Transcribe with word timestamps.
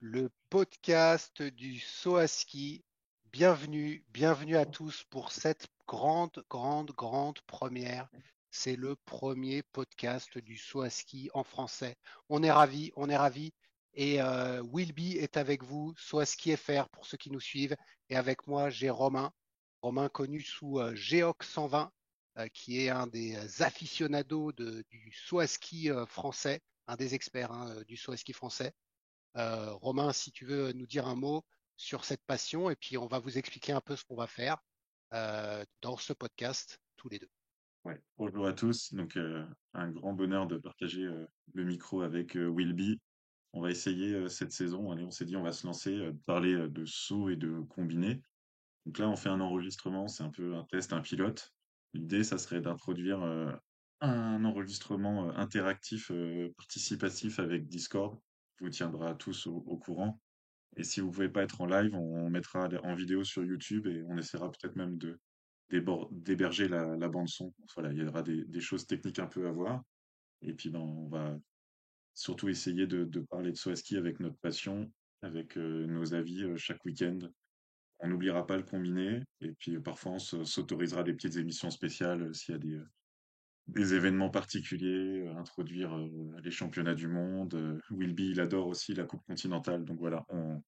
le 0.00 0.30
podcast 0.48 1.42
du 1.42 1.78
saut 1.80 2.16
à 2.16 2.26
ski. 2.26 2.82
Bienvenue, 3.30 4.04
bienvenue 4.08 4.56
à 4.56 4.64
tous 4.64 5.04
pour 5.10 5.32
cette 5.32 5.68
grande, 5.86 6.44
grande, 6.48 6.92
grande 6.92 7.40
première. 7.42 8.08
C'est 8.50 8.76
le 8.76 8.96
premier 8.96 9.62
podcast 9.62 10.38
du 10.38 10.56
saut 10.56 10.80
à 10.80 10.90
ski 10.90 11.30
en 11.34 11.44
français. 11.44 11.96
On 12.28 12.42
est 12.42 12.50
ravis, 12.50 12.90
on 12.96 13.10
est 13.10 13.16
ravis. 13.16 13.52
Et 13.92 14.22
euh, 14.22 14.62
Wilby 14.62 15.18
est 15.18 15.36
avec 15.36 15.62
vous, 15.62 15.94
ski 16.24 16.56
FR 16.56 16.88
pour 16.88 17.04
ceux 17.04 17.18
qui 17.18 17.30
nous 17.30 17.40
suivent. 17.40 17.76
Et 18.08 18.16
avec 18.16 18.46
moi, 18.46 18.70
j'ai 18.70 18.90
Romain, 18.90 19.32
Romain 19.82 20.08
connu 20.08 20.40
sous 20.40 20.78
euh, 20.78 20.94
Géoc 20.94 21.44
120, 21.44 21.92
euh, 22.38 22.48
qui 22.48 22.80
est 22.80 22.88
un 22.88 23.06
des 23.06 23.36
aficionados 23.62 24.52
du 24.52 25.12
saut 25.12 25.40
à 25.40 25.46
ski 25.46 25.90
euh, 25.90 26.06
français, 26.06 26.60
un 26.86 26.96
des 26.96 27.14
experts 27.14 27.52
hein, 27.52 27.82
du 27.86 27.96
saut 27.96 28.12
à 28.12 28.16
ski 28.16 28.32
français. 28.32 28.72
Euh, 29.38 29.72
Romain, 29.74 30.12
si 30.12 30.32
tu 30.32 30.44
veux 30.44 30.72
nous 30.72 30.86
dire 30.86 31.06
un 31.06 31.14
mot 31.14 31.44
sur 31.76 32.04
cette 32.04 32.24
passion, 32.26 32.70
et 32.70 32.76
puis 32.76 32.98
on 32.98 33.06
va 33.06 33.20
vous 33.20 33.38
expliquer 33.38 33.72
un 33.72 33.80
peu 33.80 33.94
ce 33.94 34.04
qu'on 34.04 34.16
va 34.16 34.26
faire 34.26 34.58
euh, 35.14 35.64
dans 35.80 35.96
ce 35.96 36.12
podcast 36.12 36.80
tous 36.96 37.08
les 37.08 37.20
deux. 37.20 37.30
Ouais. 37.84 38.02
Bonjour 38.16 38.46
à 38.46 38.52
tous. 38.52 38.92
Donc, 38.94 39.16
euh, 39.16 39.46
un 39.74 39.90
grand 39.90 40.12
bonheur 40.12 40.48
de 40.48 40.58
partager 40.58 41.08
le 41.54 41.64
micro 41.64 42.02
avec 42.02 42.34
Wilby. 42.34 43.00
On 43.52 43.62
va 43.62 43.70
essayer 43.70 44.28
cette 44.28 44.50
saison. 44.50 44.90
Allez, 44.90 45.04
on 45.04 45.10
s'est 45.12 45.24
dit, 45.24 45.36
on 45.36 45.44
va 45.44 45.52
se 45.52 45.66
lancer, 45.66 45.96
de 45.96 46.10
parler 46.26 46.68
de 46.68 46.84
saut 46.84 47.30
et 47.30 47.36
de 47.36 47.60
combiné. 47.60 48.20
Donc 48.86 48.98
là, 48.98 49.08
on 49.08 49.16
fait 49.16 49.28
un 49.28 49.40
enregistrement. 49.40 50.08
C'est 50.08 50.24
un 50.24 50.30
peu 50.30 50.56
un 50.56 50.64
test, 50.64 50.92
un 50.92 51.00
pilote. 51.00 51.54
L'idée, 51.94 52.24
ça 52.24 52.38
serait 52.38 52.60
d'introduire 52.60 53.22
un 54.00 54.44
enregistrement 54.44 55.30
interactif, 55.36 56.10
participatif 56.56 57.38
avec 57.38 57.68
Discord. 57.68 58.18
Vous 58.60 58.70
tiendra 58.70 59.14
tous 59.14 59.46
au, 59.46 59.60
courant. 59.76 60.20
Et 60.76 60.82
si 60.82 61.00
vous 61.00 61.10
pouvez 61.10 61.28
pas 61.28 61.42
être 61.42 61.60
en 61.60 61.66
live, 61.66 61.94
on 61.94 62.28
mettra 62.28 62.68
en 62.82 62.94
vidéo 62.94 63.24
sur 63.24 63.44
YouTube 63.44 63.86
et 63.86 64.02
on 64.08 64.18
essaiera 64.18 64.50
peut-être 64.50 64.76
même 64.76 64.98
de 64.98 65.18
d'héberger 65.70 66.66
la, 66.66 66.96
bande 67.08 67.28
son. 67.28 67.52
Voilà, 67.74 67.92
il 67.92 67.98
y 67.98 68.04
aura 68.04 68.22
des, 68.22 68.60
choses 68.60 68.86
techniques 68.86 69.18
un 69.18 69.26
peu 69.26 69.46
à 69.46 69.52
voir. 69.52 69.82
Et 70.40 70.54
puis 70.54 70.70
ben, 70.70 70.80
on 70.80 71.08
va 71.08 71.38
surtout 72.14 72.48
essayer 72.48 72.86
de, 72.86 73.04
de 73.04 73.20
parler 73.20 73.52
de 73.52 73.56
saut 73.56 73.70
à 73.70 73.76
ski 73.76 73.96
avec 73.96 74.18
notre 74.20 74.38
passion, 74.38 74.90
avec 75.22 75.56
euh, 75.56 75.86
nos 75.86 76.14
avis 76.14 76.42
euh, 76.42 76.56
chaque 76.56 76.84
week-end. 76.84 77.18
On 78.00 78.08
n'oubliera 78.08 78.46
pas 78.46 78.56
le 78.56 78.62
combiné. 78.62 79.22
Et 79.40 79.52
puis 79.52 79.76
euh, 79.76 79.80
parfois 79.80 80.12
on 80.12 80.18
se- 80.18 80.44
s'autorisera 80.44 81.02
des 81.02 81.12
petites 81.12 81.36
émissions 81.36 81.70
spéciales 81.70 82.22
euh, 82.22 82.32
s'il 82.32 82.52
y 82.52 82.56
a 82.56 82.58
des, 82.58 82.80
des 83.68 83.94
événements 83.94 84.30
particuliers, 84.30 85.26
euh, 85.26 85.36
introduire 85.36 85.94
euh, 85.94 86.40
les 86.42 86.50
championnats 86.50 86.94
du 86.94 87.06
monde. 87.06 87.54
Euh, 87.54 87.80
Wilby, 87.90 88.30
il 88.30 88.40
adore 88.40 88.66
aussi 88.66 88.94
la 88.94 89.04
Coupe 89.04 89.24
continentale. 89.26 89.84
Donc 89.84 89.98
voilà, 89.98 90.24
on, 90.30 90.62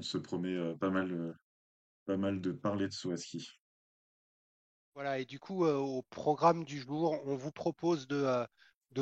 se 0.00 0.18
promet 0.18 0.74
pas 0.76 0.90
mal, 0.90 1.36
de 2.06 2.52
parler 2.52 2.86
de 2.86 2.92
saut 2.92 3.12
à 3.12 3.16
ski. 3.16 3.48
Voilà, 4.94 5.18
et 5.18 5.24
du 5.24 5.38
coup, 5.38 5.64
au 5.64 6.02
programme 6.10 6.64
du 6.64 6.80
jour, 6.80 7.18
on 7.24 7.34
vous 7.34 7.50
propose 7.50 8.06
de, 8.06 8.46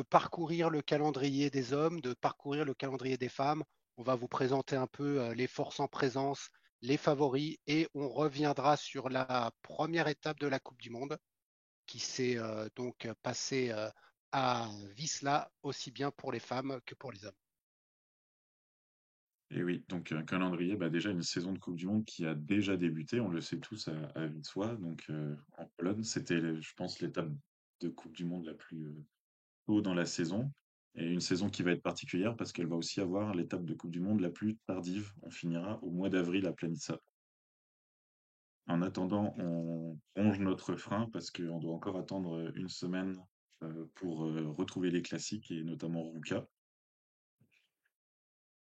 parcourir 0.08 0.70
le 0.70 0.82
calendrier 0.82 1.50
des 1.50 1.72
hommes, 1.72 2.00
de 2.00 2.14
parcourir 2.14 2.64
le 2.64 2.74
calendrier 2.74 3.16
des 3.16 3.28
femmes. 3.28 3.64
On 3.96 4.04
va 4.04 4.14
vous 4.14 4.28
présenter 4.28 4.76
un 4.76 4.86
peu 4.86 5.32
les 5.32 5.48
forces 5.48 5.80
en 5.80 5.88
présence, 5.88 6.48
les 6.80 6.96
favoris, 6.96 7.56
et 7.66 7.88
on 7.92 8.08
reviendra 8.08 8.76
sur 8.76 9.08
la 9.08 9.50
première 9.62 10.06
étape 10.06 10.38
de 10.38 10.46
la 10.46 10.60
Coupe 10.60 10.80
du 10.80 10.90
Monde, 10.90 11.18
qui 11.86 11.98
s'est 11.98 12.38
euh, 12.38 12.68
donc 12.76 13.08
passée 13.22 13.70
euh, 13.70 13.88
à 14.32 14.68
Visla, 14.96 15.50
aussi 15.62 15.90
bien 15.90 16.10
pour 16.10 16.32
les 16.32 16.40
femmes 16.40 16.80
que 16.84 16.94
pour 16.94 17.12
les 17.12 17.24
hommes. 17.24 17.32
Et 19.50 19.62
oui, 19.62 19.84
donc 19.88 20.10
un 20.10 20.24
calendrier, 20.24 20.74
bah 20.74 20.88
déjà 20.88 21.10
une 21.10 21.22
saison 21.22 21.52
de 21.52 21.58
Coupe 21.58 21.76
du 21.76 21.86
Monde 21.86 22.04
qui 22.04 22.26
a 22.26 22.34
déjà 22.34 22.76
débuté, 22.76 23.20
on 23.20 23.28
le 23.28 23.40
sait 23.40 23.60
tous 23.60 23.88
à, 23.88 23.92
à 24.14 24.26
donc 24.76 25.04
euh, 25.10 25.36
en 25.58 25.66
Pologne, 25.76 26.02
c'était, 26.02 26.60
je 26.60 26.74
pense, 26.74 27.00
l'étape 27.00 27.30
de 27.80 27.88
Coupe 27.88 28.16
du 28.16 28.24
Monde 28.24 28.46
la 28.46 28.54
plus 28.54 28.92
tôt 29.66 29.80
dans 29.80 29.94
la 29.94 30.06
saison, 30.06 30.50
et 30.96 31.06
une 31.06 31.20
saison 31.20 31.50
qui 31.50 31.62
va 31.62 31.72
être 31.72 31.82
particulière 31.82 32.36
parce 32.36 32.52
qu'elle 32.52 32.68
va 32.68 32.76
aussi 32.76 33.00
avoir 33.00 33.34
l'étape 33.34 33.64
de 33.64 33.74
Coupe 33.74 33.90
du 33.90 34.00
Monde 34.00 34.20
la 34.20 34.30
plus 34.30 34.56
tardive. 34.66 35.12
On 35.22 35.30
finira 35.30 35.82
au 35.82 35.90
mois 35.90 36.08
d'avril 36.08 36.46
à 36.46 36.52
Planica. 36.52 36.98
En 38.66 38.82
attendant, 38.82 39.34
on 39.38 39.98
ronge 40.16 40.38
notre 40.38 40.76
frein 40.76 41.08
parce 41.12 41.30
qu'on 41.30 41.58
doit 41.58 41.74
encore 41.74 41.98
attendre 41.98 42.50
une 42.56 42.68
semaine 42.68 43.16
pour 43.94 44.20
retrouver 44.56 44.90
les 44.90 45.02
classiques 45.02 45.50
et 45.50 45.62
notamment 45.62 46.10
Ruka. 46.10 46.46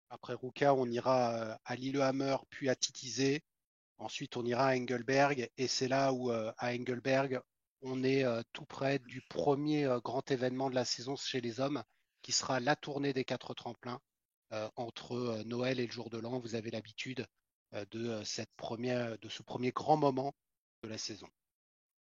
Après 0.09 0.33
Ruka, 0.33 0.75
on 0.75 0.85
ira 0.91 1.57
à 1.63 1.75
Lillehammer, 1.75 2.37
puis 2.49 2.69
à 2.69 2.75
Titisee. 2.75 3.41
Ensuite, 3.97 4.37
on 4.37 4.45
ira 4.45 4.67
à 4.67 4.75
Engelberg, 4.75 5.49
et 5.57 5.67
c'est 5.67 5.87
là 5.87 6.11
où, 6.13 6.29
à 6.29 6.53
Engelberg, 6.61 7.39
on 7.81 8.03
est 8.03 8.25
tout 8.51 8.65
près 8.65 8.99
du 8.99 9.21
premier 9.21 9.97
grand 10.03 10.29
événement 10.29 10.69
de 10.69 10.75
la 10.75 10.85
saison 10.85 11.15
chez 11.15 11.41
les 11.41 11.59
hommes, 11.59 11.83
qui 12.21 12.31
sera 12.31 12.59
la 12.59 12.75
tournée 12.75 13.13
des 13.13 13.23
quatre 13.23 13.53
tremplins 13.53 13.99
entre 14.75 15.41
Noël 15.45 15.79
et 15.79 15.85
le 15.85 15.91
jour 15.91 16.09
de 16.09 16.17
l'an. 16.17 16.39
Vous 16.39 16.55
avez 16.55 16.71
l'habitude 16.71 17.25
de 17.91 18.07
euh, 18.07 18.23
cette 18.23 18.53
première, 18.55 19.17
de 19.19 19.29
ce 19.29 19.43
premier 19.43 19.71
grand 19.71 19.97
moment 19.97 20.33
de 20.83 20.89
la 20.89 20.97
saison. 20.97 21.27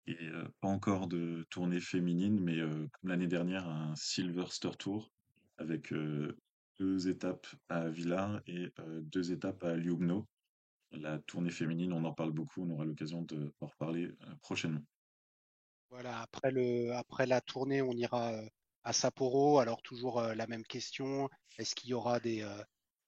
Et 0.07 0.17
euh, 0.23 0.49
pas 0.61 0.69
encore 0.69 1.09
de 1.09 1.47
tournée 1.51 1.81
féminine, 1.81 2.39
mais 2.41 2.59
euh, 2.59 2.89
comme 2.93 3.11
l'année 3.11 3.27
dernière, 3.27 3.69
un 3.69 3.95
Silverster 3.97 4.71
Tour 4.79 5.11
avec 5.59 5.93
euh, 5.93 6.37
deux 6.79 7.09
étapes 7.09 7.47
à 7.69 7.89
Villars 7.89 8.41
et 8.47 8.71
euh, 8.79 9.01
deux 9.01 9.33
étapes 9.33 9.65
à 9.65 9.77
Ljubno. 9.77 10.27
La 10.93 11.19
tournée 11.21 11.51
féminine, 11.51 11.93
on 11.93 12.05
en 12.05 12.13
parle 12.13 12.31
beaucoup, 12.31 12.63
on 12.63 12.71
aura 12.71 12.85
l'occasion 12.85 13.23
de 13.23 13.53
en 13.61 13.67
reparler 13.67 14.05
euh, 14.05 14.35
prochainement. 14.43 14.85
Voilà, 15.91 16.21
après 16.21 16.51
le, 16.51 16.93
après 16.93 17.27
la 17.27 17.41
tournée, 17.41 17.83
on 17.83 17.93
ira 17.93 18.33
euh, 18.33 18.49
à 18.85 18.93
Sapporo. 18.93 19.59
Alors 19.59 19.83
toujours 19.83 20.21
euh, 20.21 20.35
la 20.35 20.47
même 20.47 20.65
question. 20.65 21.29
Est-ce 21.59 21.75
qu'il 21.75 21.91
y 21.91 21.95
aura 21.95 22.21
des, 22.21 22.43
euh, 22.43 22.63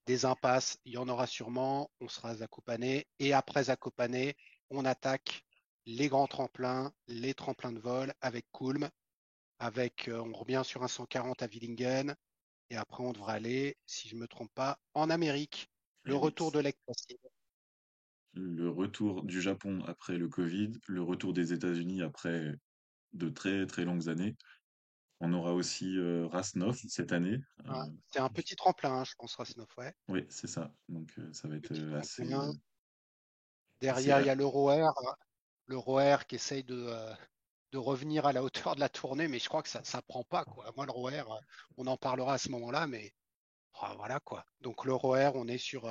des 0.08 0.24
impasses? 0.24 0.78
Il 0.86 0.94
y 0.94 0.98
en 0.98 1.08
aura 1.08 1.26
sûrement. 1.26 1.90
On 2.00 2.08
sera 2.08 2.30
à 2.30 2.34
Zakopane. 2.36 3.02
Et 3.18 3.32
après 3.34 3.64
Zakopane, 3.64 4.32
on 4.70 4.84
attaque 4.86 5.44
les 5.86 6.08
grands 6.08 6.26
tremplins, 6.26 6.92
les 7.08 7.34
tremplins 7.34 7.72
de 7.72 7.78
vol 7.78 8.14
avec 8.22 8.46
Kulm, 8.52 8.88
avec, 9.58 10.08
euh, 10.08 10.20
on 10.20 10.32
revient 10.32 10.62
sur 10.64 10.82
un 10.82 10.88
140 10.88 11.42
à 11.42 11.46
Willingen. 11.46 12.16
Et 12.70 12.76
après, 12.76 13.04
on 13.04 13.12
devra 13.12 13.34
aller, 13.34 13.76
si 13.86 14.08
je 14.08 14.16
me 14.16 14.26
trompe 14.26 14.52
pas, 14.54 14.80
en 14.94 15.10
Amérique. 15.10 15.70
Le 16.04 16.14
oui, 16.14 16.20
retour 16.22 16.52
de 16.52 16.62
Placid. 16.62 17.18
le 18.32 18.70
retour 18.70 19.24
du 19.24 19.42
Japon 19.42 19.82
après 19.86 20.16
le 20.16 20.28
Covid, 20.28 20.72
le 20.86 21.02
retour 21.02 21.34
des 21.34 21.52
États-Unis 21.52 22.02
après 22.02 22.54
de 23.12 23.28
très 23.28 23.66
très 23.66 23.84
longues 23.84 24.08
années. 24.08 24.36
On 25.20 25.32
aura 25.32 25.52
aussi 25.52 25.98
euh, 25.98 26.26
Rasnov 26.28 26.76
cette 26.88 27.12
année. 27.12 27.38
Euh, 27.66 27.72
C'est 28.12 28.20
un 28.20 28.28
petit 28.28 28.54
tremplin, 28.54 29.00
hein, 29.00 29.04
je 29.04 29.14
pense, 29.16 29.34
Rasnov, 29.34 29.66
ouais. 29.76 29.92
oui, 30.08 30.24
c'est 30.30 30.46
ça. 30.46 30.72
Donc 30.88 31.12
euh, 31.18 31.32
ça 31.32 31.48
va 31.48 31.56
être 31.56 31.68
Petit 31.68 31.94
assez, 31.94 32.24
tremplin. 32.24 32.52
Derrière, 33.80 34.20
il 34.20 34.26
y 34.26 34.30
a 34.30 34.34
l'Euroair, 34.34 34.92
l'Euroair 35.66 36.26
qui 36.26 36.36
essaye 36.36 36.64
de, 36.64 36.92
de 37.72 37.78
revenir 37.78 38.26
à 38.26 38.32
la 38.32 38.42
hauteur 38.42 38.74
de 38.74 38.80
la 38.80 38.88
tournée, 38.88 39.28
mais 39.28 39.38
je 39.38 39.48
crois 39.48 39.62
que 39.62 39.68
ça, 39.68 39.82
ça 39.84 40.02
prend 40.02 40.24
pas, 40.24 40.44
quoi. 40.44 40.72
Moi, 40.76 40.86
l'Euroair, 40.86 41.30
euh, 41.30 41.40
on 41.76 41.86
en 41.86 41.96
parlera 41.96 42.34
à 42.34 42.38
ce 42.38 42.50
moment-là, 42.50 42.86
mais 42.86 43.12
ah, 43.80 43.94
voilà, 43.96 44.20
quoi. 44.20 44.44
Donc, 44.60 44.84
l'Euroair, 44.84 45.34
on 45.36 45.46
est 45.48 45.58
sur, 45.58 45.88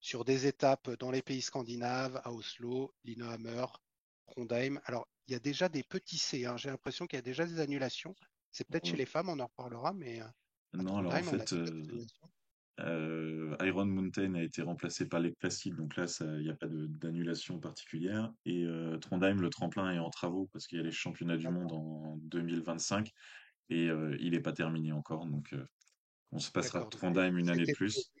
sur 0.00 0.24
des 0.24 0.46
étapes 0.46 0.90
dans 0.98 1.10
les 1.10 1.22
pays 1.22 1.42
scandinaves, 1.42 2.20
à 2.24 2.32
Oslo, 2.32 2.94
Lillehammer, 3.04 3.66
Trondheim. 4.26 4.80
Alors, 4.84 5.06
il 5.26 5.32
y 5.32 5.36
a 5.36 5.38
déjà 5.38 5.68
des 5.68 5.82
petits 5.82 6.18
C, 6.18 6.44
hein. 6.44 6.56
J'ai 6.56 6.70
l'impression 6.70 7.06
qu'il 7.06 7.16
y 7.16 7.20
a 7.20 7.22
déjà 7.22 7.46
des 7.46 7.60
annulations. 7.60 8.14
C'est 8.52 8.68
peut-être 8.68 8.86
chez 8.86 8.96
les 8.96 9.06
femmes, 9.06 9.28
on 9.28 9.38
en 9.38 9.46
reparlera, 9.46 9.92
mais 9.92 10.20
euh, 10.20 10.26
Non, 10.74 10.98
alors 10.98 11.14
en 11.14 11.22
fait, 11.22 11.52
euh. 11.52 11.82
Euh, 12.80 13.56
Iron 13.60 13.84
Mountain 13.84 14.34
a 14.34 14.42
été 14.42 14.62
remplacé 14.62 15.06
par 15.06 15.20
les 15.20 15.34
classiques, 15.34 15.74
donc 15.74 15.96
là, 15.96 16.06
il 16.20 16.44
n'y 16.44 16.48
a 16.48 16.54
pas 16.54 16.66
d'annulation 16.66 17.60
particulière. 17.60 18.32
Et 18.46 18.64
euh, 18.64 18.96
Trondheim, 18.96 19.34
le 19.40 19.50
tremplin 19.50 19.92
est 19.92 19.98
en 19.98 20.08
travaux 20.08 20.48
parce 20.52 20.66
qu'il 20.66 20.78
y 20.78 20.80
a 20.80 20.84
les 20.84 20.90
championnats 20.90 21.36
du 21.36 21.48
monde 21.48 21.72
en 21.72 22.16
2025 22.16 23.10
et 23.68 23.88
euh, 23.90 24.16
il 24.20 24.30
n'est 24.32 24.40
pas 24.40 24.54
terminé 24.54 24.92
encore. 24.92 25.26
Donc, 25.26 25.54
on 26.32 26.38
se 26.38 26.50
passera 26.50 26.84
Trondheim 26.86 27.36
une 27.36 27.50
année 27.50 27.66
de 27.66 27.72
plus. 27.72 28.12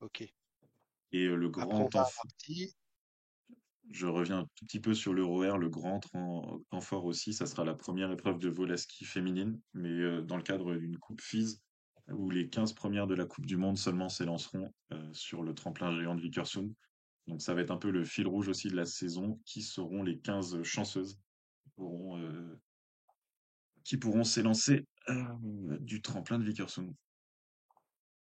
ok. 0.00 0.22
Et 1.12 1.26
le 1.26 1.48
grand 1.50 1.66
on 1.80 1.84
va 1.84 1.90
temps, 1.90 2.00
à 2.00 2.04
f- 2.04 2.16
Marty. 2.24 2.72
Je 3.90 4.06
reviens 4.06 4.40
un 4.40 4.46
petit 4.66 4.80
peu 4.80 4.94
sur 4.94 5.14
l'Euro 5.14 5.44
Air, 5.44 5.58
le 5.58 5.68
grand 5.68 6.00
fort 6.80 7.04
aussi, 7.04 7.32
ça 7.32 7.46
sera 7.46 7.64
la 7.64 7.74
première 7.74 8.10
épreuve 8.10 8.38
de 8.38 8.48
vol 8.48 8.72
à 8.72 8.76
ski 8.76 9.04
féminine, 9.04 9.60
mais 9.74 9.88
euh, 9.88 10.22
dans 10.22 10.36
le 10.36 10.42
cadre 10.42 10.74
d'une 10.76 10.98
coupe 10.98 11.20
FIS 11.20 11.60
où 12.08 12.30
les 12.30 12.48
15 12.48 12.72
premières 12.72 13.06
de 13.06 13.14
la 13.14 13.26
Coupe 13.26 13.44
du 13.44 13.56
Monde 13.56 13.76
seulement 13.76 14.08
s'élanceront 14.08 14.72
euh, 14.92 15.12
sur 15.12 15.42
le 15.42 15.54
tremplin 15.54 15.94
géant 15.94 16.14
de 16.14 16.22
Vikersund. 16.22 16.72
Donc 17.26 17.42
ça 17.42 17.52
va 17.54 17.60
être 17.60 17.70
un 17.70 17.76
peu 17.76 17.90
le 17.90 18.04
fil 18.04 18.26
rouge 18.26 18.48
aussi 18.48 18.68
de 18.68 18.76
la 18.76 18.86
saison, 18.86 19.38
qui 19.44 19.62
seront 19.62 20.02
les 20.02 20.18
15 20.18 20.62
chanceuses 20.62 21.20
qui 23.84 23.98
pourront, 23.98 24.22
euh, 24.22 24.24
s'élancer 24.24 24.86
du 25.80 26.00
tremplin 26.02 26.38
de 26.38 26.44
Vikersund. 26.44 26.94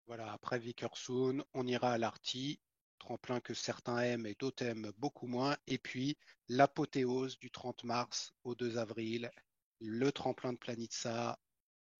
Voilà, 0.05 0.31
après 0.33 0.59
Vickersund, 0.59 1.43
on 1.53 1.65
ira 1.67 1.93
à 1.93 1.97
l'Arty, 1.97 2.59
tremplin 3.01 3.39
que 3.39 3.55
certains 3.55 3.99
aiment 3.99 4.27
et 4.27 4.35
d'autres 4.35 4.63
aiment 4.63 4.91
beaucoup 4.97 5.25
moins. 5.27 5.57
Et 5.67 5.79
puis 5.79 6.17
l'apothéose 6.47 7.39
du 7.39 7.49
30 7.49 7.83
mars 7.83 8.33
au 8.43 8.53
2 8.53 8.77
avril, 8.77 9.31
le 9.79 10.11
tremplin 10.11 10.53
de 10.53 10.57
Planitza. 10.57 11.39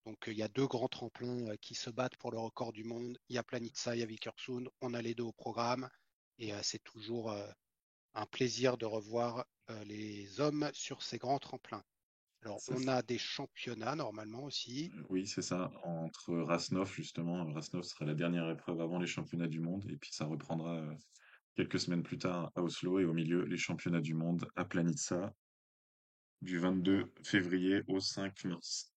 Donc 0.05 0.23
il 0.27 0.37
y 0.37 0.43
a 0.43 0.47
deux 0.47 0.67
grands 0.67 0.87
tremplins 0.87 1.49
euh, 1.49 1.57
qui 1.57 1.73
se 1.73 1.89
battent 1.89 2.17
pour 2.17 2.31
le 2.31 2.37
record 2.37 2.71
du 2.71 2.83
monde. 2.83 3.17
Il 3.29 3.35
y 3.35 3.39
a 3.39 3.43
Planitza, 3.43 3.95
il 3.95 3.99
y 3.99 4.03
a 4.03 4.05
Vickersund. 4.05 4.69
On 4.81 4.93
a 4.93 5.01
les 5.01 5.15
deux 5.15 5.23
au 5.23 5.33
programme. 5.33 5.89
Et 6.37 6.53
euh, 6.53 6.59
c'est 6.61 6.83
toujours 6.83 7.31
euh, 7.31 7.47
un 8.13 8.27
plaisir 8.27 8.77
de 8.77 8.85
revoir 8.85 9.45
les 9.85 10.41
hommes 10.41 10.69
sur 10.73 11.01
ces 11.01 11.17
grands 11.17 11.39
tremplins. 11.39 11.85
Alors, 12.43 12.59
Ça, 12.59 12.73
on 12.75 12.87
a 12.87 13.01
des 13.01 13.17
championnats 13.17 13.95
normalement 13.95 14.43
aussi. 14.43 14.91
Oui, 15.09 15.27
c'est 15.27 15.41
ça. 15.41 15.71
Entre 15.83 16.33
Rasnov, 16.33 16.91
justement, 16.91 17.45
Rasnov 17.53 17.83
sera 17.83 18.05
la 18.05 18.15
dernière 18.15 18.49
épreuve 18.49 18.81
avant 18.81 18.99
les 18.99 19.07
championnats 19.07 19.47
du 19.47 19.59
monde, 19.59 19.85
et 19.89 19.97
puis 19.97 20.11
ça 20.11 20.25
reprendra 20.25 20.77
euh, 20.77 20.93
quelques 21.55 21.79
semaines 21.79 22.03
plus 22.03 22.17
tard 22.17 22.51
à 22.55 22.63
Oslo, 22.63 22.99
et 22.99 23.05
au 23.05 23.13
milieu, 23.13 23.43
les 23.43 23.57
championnats 23.57 24.01
du 24.01 24.13
monde 24.15 24.47
à 24.55 24.65
Planitza, 24.65 25.33
du 26.41 26.57
22 26.57 27.11
février 27.23 27.83
au 27.87 27.99
5 27.99 28.45
mars. 28.45 28.91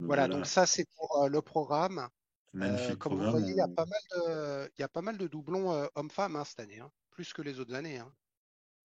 Voilà, 0.00 0.28
donc 0.28 0.46
ça 0.46 0.66
c'est 0.66 0.86
pour 0.96 1.22
euh, 1.22 1.28
le 1.28 1.40
programme. 1.40 1.98
Euh, 1.98 2.58
magnifique 2.58 2.98
comme 2.98 3.12
vous 3.12 3.18
programme. 3.18 3.40
voyez, 3.40 3.54
il 3.54 3.56
y 3.56 3.60
a 3.60 3.68
pas 3.68 3.86
mal 3.86 4.00
de, 4.12 4.70
il 4.76 4.80
y 4.80 4.84
a 4.84 4.88
pas 4.88 5.02
mal 5.02 5.16
de 5.16 5.26
doublons 5.26 5.72
euh, 5.72 5.86
hommes-femmes 5.94 6.36
hein, 6.36 6.44
cette 6.44 6.60
année, 6.60 6.80
hein, 6.80 6.90
plus 7.10 7.32
que 7.32 7.42
les 7.42 7.58
autres 7.58 7.74
années. 7.74 7.98
hein. 7.98 8.12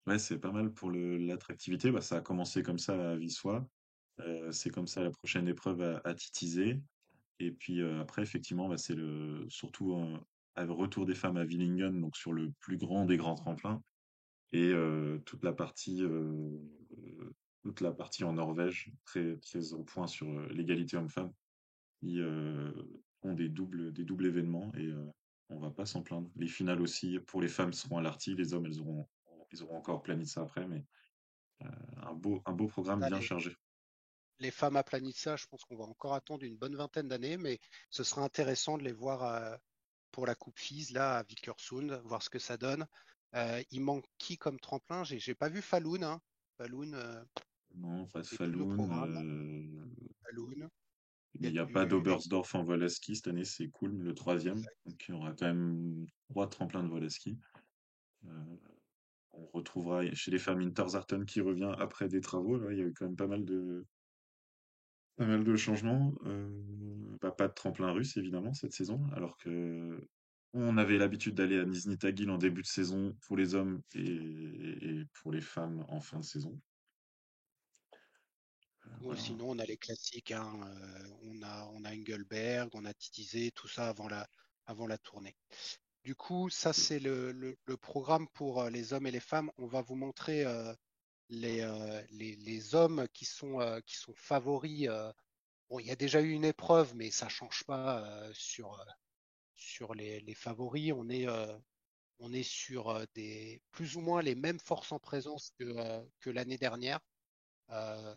Ouais, 0.07 0.18
c'est 0.18 0.40
pas 0.40 0.52
mal 0.52 0.74
pour 0.74 0.92
l'attractivité. 0.92 1.92
Bah, 1.92 2.02
ça 2.02 2.18
a 2.18 2.22
commencé 2.22 2.63
comme 2.63 2.80
ça 2.80 3.12
à 3.12 3.16
Vissois. 3.16 3.68
C'est 4.51 4.69
comme 4.69 4.88
ça 4.88 5.04
la 5.04 5.12
prochaine 5.12 5.48
épreuve 5.48 5.81
à, 5.81 6.01
à 6.04 6.13
Titisee. 6.13 6.81
Et 7.39 7.51
puis 7.51 7.81
après, 7.83 8.21
effectivement, 8.21 8.68
bah, 8.68 8.77
c'est 8.77 8.95
le 8.95 9.45
surtout 9.50 9.95
un 9.95 10.24
un 10.56 10.66
retour 10.71 11.06
des 11.06 11.16
femmes 11.16 11.38
à 11.38 11.45
Willingen, 11.45 12.01
donc 12.01 12.18
sur 12.18 12.33
le 12.33 12.51
plus 12.60 12.77
grand 12.77 13.06
des 13.06 13.18
grands 13.18 13.36
tremplins. 13.36 13.81
et 14.51 14.74
toute 15.25 15.44
la 15.44 15.54
partie 15.54 16.04
toute 17.62 17.81
la 17.81 17.92
partie 17.92 18.24
en 18.24 18.33
Norvège 18.33 18.92
très 19.06 19.38
très 19.38 19.74
au 19.74 19.83
point 19.83 20.07
sur 20.07 20.27
l'égalité 20.50 20.98
homme-femme 20.98 21.31
ils 22.01 22.21
euh, 22.21 22.71
ont 23.21 23.33
des 23.33 23.50
doubles 23.50 23.92
des 23.94 24.06
doubles 24.06 24.25
événements 24.25 24.71
et 24.75 24.89
on 25.50 25.60
va 25.60 25.71
pas 25.71 25.86
s'en 25.86 26.01
plaindre 26.01 26.30
les 26.36 26.48
finales 26.48 26.81
aussi 26.81 27.19
pour 27.19 27.42
les 27.42 27.48
femmes 27.48 27.74
seront 27.74 27.98
à 27.98 28.01
l'Arty 28.01 28.36
les 28.36 28.54
hommes 28.54 28.66
ils 28.66 28.81
auront 28.81 29.07
encore 29.77 30.01
planifié 30.01 30.33
ça 30.33 30.42
après 30.42 30.68
mais 30.68 30.83
un 31.62 32.13
beau 32.13 32.42
un 32.45 32.54
beau 32.54 32.68
programme 32.68 33.01
Là, 33.01 33.10
bien 33.10 33.21
chargé 33.21 33.56
les 34.39 34.51
femmes 34.51 34.75
à 34.77 34.83
Planitza, 34.83 35.36
je 35.36 35.45
pense 35.47 35.63
qu'on 35.65 35.77
va 35.77 35.86
encore 35.86 36.13
attendre 36.13 36.44
une 36.44 36.57
bonne 36.57 36.75
vingtaine 36.75 37.07
d'années, 37.07 37.38
mais 37.38 37.59
ce 37.89 38.03
sera 38.03 38.24
intéressant 38.24 38.77
de 38.77 38.83
les 38.83 38.94
voir 38.94 39.24
euh, 39.24 39.56
pour 40.12 40.25
la 40.25 40.36
Coupe 40.36 40.57
FIS, 40.59 40.91
là, 40.91 41.18
à 41.18 41.24
Vickersund, 41.24 42.01
voir 42.06 42.24
ce 42.24 42.30
que 42.30 42.39
ça 42.39 42.57
donne. 42.57 42.86
Euh, 43.36 43.62
il 43.71 43.81
manque 43.81 44.06
qui 44.18 44.38
comme 44.38 44.59
tremplin? 44.59 45.03
J'ai 45.03 45.19
j'ai 45.19 45.36
pas 45.36 45.50
vu 45.50 45.62
Falun. 45.62 46.01
Hein. 46.03 46.21
Falun, 46.57 46.94
euh, 46.94 47.24
non 47.75 48.07
Falun 48.07 48.75
programme. 48.75 49.18
euh. 49.18 50.68
Il 51.35 51.51
n'y 51.51 51.59
a 51.59 51.65
pas 51.68 51.85
d'Oberstdorf 51.85 52.56
en 52.56 52.63
vol 52.63 52.83
à 52.83 52.89
ski 52.89 53.15
cette 53.15 53.27
année 53.27 53.45
c'est 53.45 53.69
cool 53.69 53.92
le 53.97 54.13
troisième 54.15 54.62
donc 54.85 55.07
il 55.07 55.12
y 55.12 55.13
aura 55.13 55.31
quand 55.33 55.45
même 55.45 56.07
trois 56.30 56.50
tremplins 56.50 56.83
de 56.83 56.89
vol 56.89 57.03
à 57.06 57.09
ski 57.09 57.38
Euh, 58.25 58.57
On 59.31 59.45
retrouvera 59.53 60.03
chez 60.13 60.31
les 60.31 60.39
femmes 60.39 60.62
Interzarten 60.62 61.25
qui 61.25 61.39
revient 61.42 61.71
après 61.77 62.09
des 62.09 62.19
travaux. 62.19 62.57
Là, 62.57 62.71
il 62.71 62.80
y 62.80 62.81
a 62.81 62.85
eu 62.85 62.94
quand 62.94 63.06
même 63.06 63.15
pas 63.15 63.27
mal 63.27 63.45
de, 63.45 63.85
pas 65.19 65.25
mal 65.25 65.44
de 65.44 65.56
changements. 65.56 66.13
Euh, 66.25 66.50
bah, 67.21 67.31
pas 67.31 67.48
de 67.50 67.54
tremplin 67.54 67.92
russe, 67.92 68.18
évidemment, 68.18 68.54
cette 68.54 68.74
saison, 68.74 69.06
alors 69.13 69.38
que 69.38 70.07
on 70.54 70.77
avait 70.77 70.98
l'habitude 70.98 71.36
d'aller 71.36 71.60
à 71.60 71.66
Nizhny 71.66 71.98
Tagil 71.98 72.30
en 72.31 72.38
début 72.39 72.62
de 72.63 72.68
saison 72.68 73.16
pour 73.21 73.38
les 73.38 73.54
hommes 73.56 73.81
et, 73.94 74.01
et 74.01 75.06
pour 75.13 75.31
les 75.31 75.42
femmes 75.42 75.86
en 75.89 76.00
fin 76.01 76.19
de 76.19 76.25
saison. 76.25 76.60
Euh, 78.88 78.89
Ou 79.01 79.04
voilà. 79.06 79.21
sinon, 79.21 79.50
on 79.51 79.60
a 79.60 79.66
les 79.66 79.77
classiques. 79.77 80.31
hein, 80.31 80.60
euh, 80.66 81.10
on 81.24 81.42
a, 81.44 81.66
on 81.74 81.83
a 81.86 81.94
Engelberg, 81.94 82.69
on 82.74 82.86
a 82.86 82.94
Titizé, 82.94 83.51
tout 83.51 83.68
ça 83.68 83.89
avant 83.89 84.07
la, 84.07 84.27
avant 84.66 84.88
la 84.88 84.98
tournée. 84.98 85.36
Du 86.04 86.16
coup, 86.16 86.50
ça, 86.50 86.74
c'est 86.74 87.00
le, 87.00 87.31
le- 87.31 87.57
le 87.66 87.77
programme 87.77 88.27
pour 88.33 88.62
euh, 88.62 88.69
les 88.69 88.94
hommes 88.94 89.07
et 89.07 89.12
les 89.12 89.19
femmes. 89.21 89.51
On 89.57 89.68
va 89.68 89.81
vous 89.81 89.95
montrer 89.95 90.45
euh, 90.45 90.74
les, 91.30 91.62
euh, 91.62 92.02
les, 92.12 92.76
hommes 92.76 93.08
qui 93.14 93.26
sont, 93.26 93.62
euh, 93.62 93.80
favoris. 94.16 94.88
euh. 94.90 95.12
Bon, 95.70 95.80
il 95.80 95.86
y 95.86 95.92
a 95.92 95.96
déjà 95.96 96.22
eu 96.22 96.31
une 96.31 96.46
épreuve, 96.46 96.96
mais 96.96 97.12
ça 97.12 97.30
change 97.30 97.64
pas 97.66 98.04
sur, 98.34 98.76
les, 99.96 100.34
favoris. 100.36 100.94
On 100.94 101.10
est, 101.10 102.44
sur 102.44 103.06
plus 103.72 103.96
ou 103.96 104.02
moins 104.02 104.22
les 104.24 104.36
mêmes 104.36 104.60
forces 104.60 104.92
en 104.92 105.00
présence 105.00 105.52
que, 105.60 106.30
l'année 106.30 106.58
dernière 106.58 107.00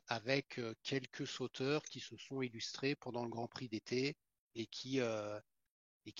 avec 0.09 0.61
quelques 0.82 1.26
sauteurs 1.26 1.82
qui 1.82 2.00
se 2.00 2.17
sont 2.17 2.41
illustrés 2.41 2.94
pendant 2.94 3.23
le 3.23 3.29
Grand 3.29 3.49
Prix 3.49 3.69
d'été 3.69 4.17
et 4.55 4.67
qui, 4.67 5.00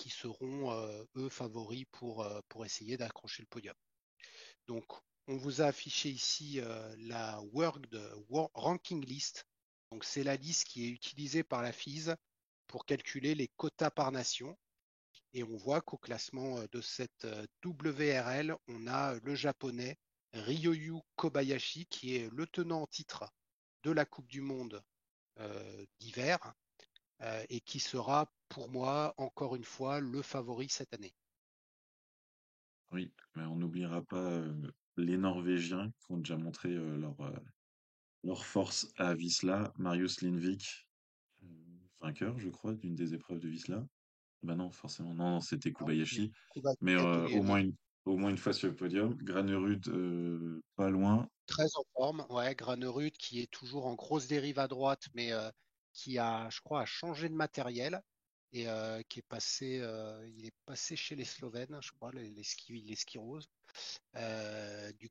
seront, 0.09 0.71
eux, 1.15 1.29
favoris 1.29 1.85
pour, 1.91 2.27
pour 2.47 2.63
essayer 2.63 2.95
d'accrocher 2.95 3.41
le 3.41 3.47
podium. 3.47 3.75
Donc, 4.67 4.85
on 5.27 5.37
vous 5.37 5.61
a 5.61 5.65
affiché 5.65 6.09
ici 6.09 6.59
euh, 6.59 6.95
la 6.99 7.41
World 7.53 7.93
War- 8.29 8.51
Ranking 8.53 9.03
List. 9.05 9.45
Donc, 9.91 10.03
c'est 10.03 10.23
la 10.23 10.35
liste 10.35 10.65
qui 10.65 10.85
est 10.85 10.89
utilisée 10.89 11.43
par 11.43 11.61
la 11.61 11.71
FIS 11.71 12.09
pour 12.67 12.85
calculer 12.85 13.35
les 13.35 13.47
quotas 13.49 13.91
par 13.91 14.11
nation. 14.11 14.57
Et 15.33 15.43
on 15.43 15.57
voit 15.57 15.81
qu'au 15.81 15.97
classement 15.97 16.57
euh, 16.59 16.67
de 16.71 16.81
cette 16.81 17.25
euh, 17.25 17.45
WRL, 17.63 18.55
on 18.67 18.87
a 18.87 19.15
le 19.19 19.35
japonais 19.35 19.97
Ryoyu 20.33 20.99
Kobayashi 21.15 21.85
qui 21.85 22.15
est 22.15 22.29
le 22.33 22.47
tenant 22.47 22.81
en 22.81 22.87
titre 22.87 23.31
de 23.83 23.91
la 23.91 24.05
Coupe 24.05 24.27
du 24.27 24.41
Monde 24.41 24.83
euh, 25.39 25.85
d'hiver 25.99 26.53
euh, 27.21 27.45
et 27.49 27.61
qui 27.61 27.79
sera 27.79 28.31
pour 28.49 28.69
moi 28.69 29.13
encore 29.17 29.55
une 29.55 29.63
fois 29.63 29.99
le 29.99 30.21
favori 30.21 30.69
cette 30.69 30.93
année. 30.93 31.13
Oui, 32.91 33.11
mais 33.35 33.43
on 33.43 33.55
n'oubliera 33.55 34.01
pas 34.03 34.17
euh, 34.17 34.71
les 34.97 35.17
Norvégiens 35.17 35.91
qui 35.99 36.11
ont 36.11 36.17
déjà 36.17 36.37
montré 36.37 36.69
euh, 36.69 36.97
leur, 36.97 37.19
euh, 37.21 37.31
leur 38.23 38.45
force 38.45 38.87
à 38.97 39.13
Visla. 39.13 39.73
Marius 39.77 40.21
Lindvik, 40.21 40.87
euh, 41.43 41.47
vainqueur, 42.01 42.39
je 42.39 42.49
crois, 42.49 42.73
d'une 42.73 42.95
des 42.95 43.13
épreuves 43.13 43.39
de 43.39 43.49
Visla. 43.49 43.85
Bah 44.41 44.55
non, 44.55 44.71
forcément, 44.71 45.13
non, 45.13 45.31
non, 45.31 45.39
c'était 45.39 45.69
c'est 45.69 45.73
Kobayashi. 45.73 46.31
Kobayashi 46.53 46.77
Mais 46.81 46.97
au 46.97 47.43
moins 47.43 47.61
une, 47.61 47.75
au 48.05 48.17
moins 48.17 48.29
une 48.29 48.37
fois 48.37 48.51
sur 48.51 48.67
le 48.67 48.75
podium. 48.75 49.15
Granerud, 49.15 49.81
pas 50.75 50.89
loin. 50.89 51.29
Très 51.45 51.67
en 51.75 51.83
forme, 51.95 52.25
ouais, 52.29 52.53
Granerud 52.53 53.11
qui 53.11 53.39
est 53.39 53.49
toujours 53.49 53.85
en 53.85 53.95
grosse 53.95 54.27
dérive 54.27 54.59
à 54.59 54.67
droite, 54.67 55.07
mais 55.13 55.31
qui 55.93 56.17
a, 56.17 56.49
je 56.49 56.59
crois, 56.59 56.81
a 56.81 56.85
changé 56.85 57.29
de 57.29 57.35
matériel 57.35 58.01
et 58.53 58.67
euh, 58.67 59.01
qui 59.09 59.19
est 59.19 59.27
passé, 59.27 59.79
euh, 59.81 60.27
il 60.37 60.45
est 60.45 60.53
passé 60.65 60.95
chez 60.95 61.15
les 61.15 61.25
Slovènes, 61.25 61.79
je 61.81 61.91
crois, 61.91 62.11
les, 62.13 62.29
les 62.29 62.43
ski, 62.43 62.81
les 62.81 63.19
roses. 63.19 63.47
Euh, 64.15 64.62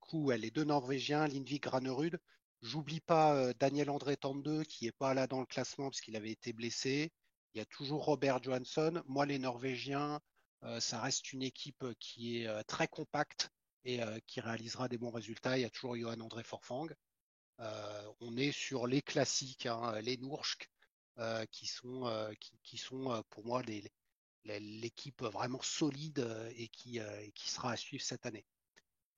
coup, 0.02 0.30
les 0.32 0.50
deux 0.50 0.64
Norvégiens, 0.64 1.28
Lindvik 1.28 1.62
Granerud. 1.62 2.18
J'oublie 2.60 3.00
pas 3.00 3.34
euh, 3.34 3.52
Daniel 3.58 3.90
André 3.90 4.16
Tande 4.16 4.64
qui 4.64 4.86
est 4.86 4.92
pas 4.92 5.14
là 5.14 5.26
dans 5.26 5.40
le 5.40 5.46
classement 5.46 5.86
parce 5.90 6.00
qu'il 6.00 6.16
avait 6.16 6.30
été 6.30 6.52
blessé. 6.52 7.12
Il 7.54 7.58
y 7.58 7.60
a 7.60 7.66
toujours 7.66 8.04
Robert 8.04 8.42
Johansson. 8.42 9.02
Moi, 9.06 9.26
les 9.26 9.38
Norvégiens, 9.38 10.20
euh, 10.64 10.80
ça 10.80 11.00
reste 11.00 11.32
une 11.32 11.42
équipe 11.42 11.84
qui 11.98 12.38
est 12.38 12.46
euh, 12.46 12.62
très 12.64 12.88
compacte 12.88 13.50
et 13.84 14.00
qui 14.28 14.40
réalisera 14.40 14.86
des 14.88 14.96
bons 14.96 15.10
résultats. 15.10 15.58
Il 15.58 15.62
y 15.62 15.64
a 15.64 15.70
toujours 15.70 15.96
Johan 15.96 16.20
André 16.20 16.44
Forfang. 16.44 16.86
On 17.58 18.36
est 18.36 18.52
sur 18.52 18.86
les 18.86 19.02
classiques, 19.02 19.66
hein, 19.66 20.00
les 20.00 20.16
euh, 21.18 21.44
qui 21.50 21.66
sont, 21.66 23.24
pour 23.28 23.44
moi 23.44 23.62
l'équipe 24.44 25.22
vraiment 25.22 25.60
solide 25.62 26.24
et 26.56 26.68
qui 26.68 27.00
sera 27.44 27.72
à 27.72 27.76
suivre 27.76 28.04
cette 28.04 28.24
année. 28.24 28.46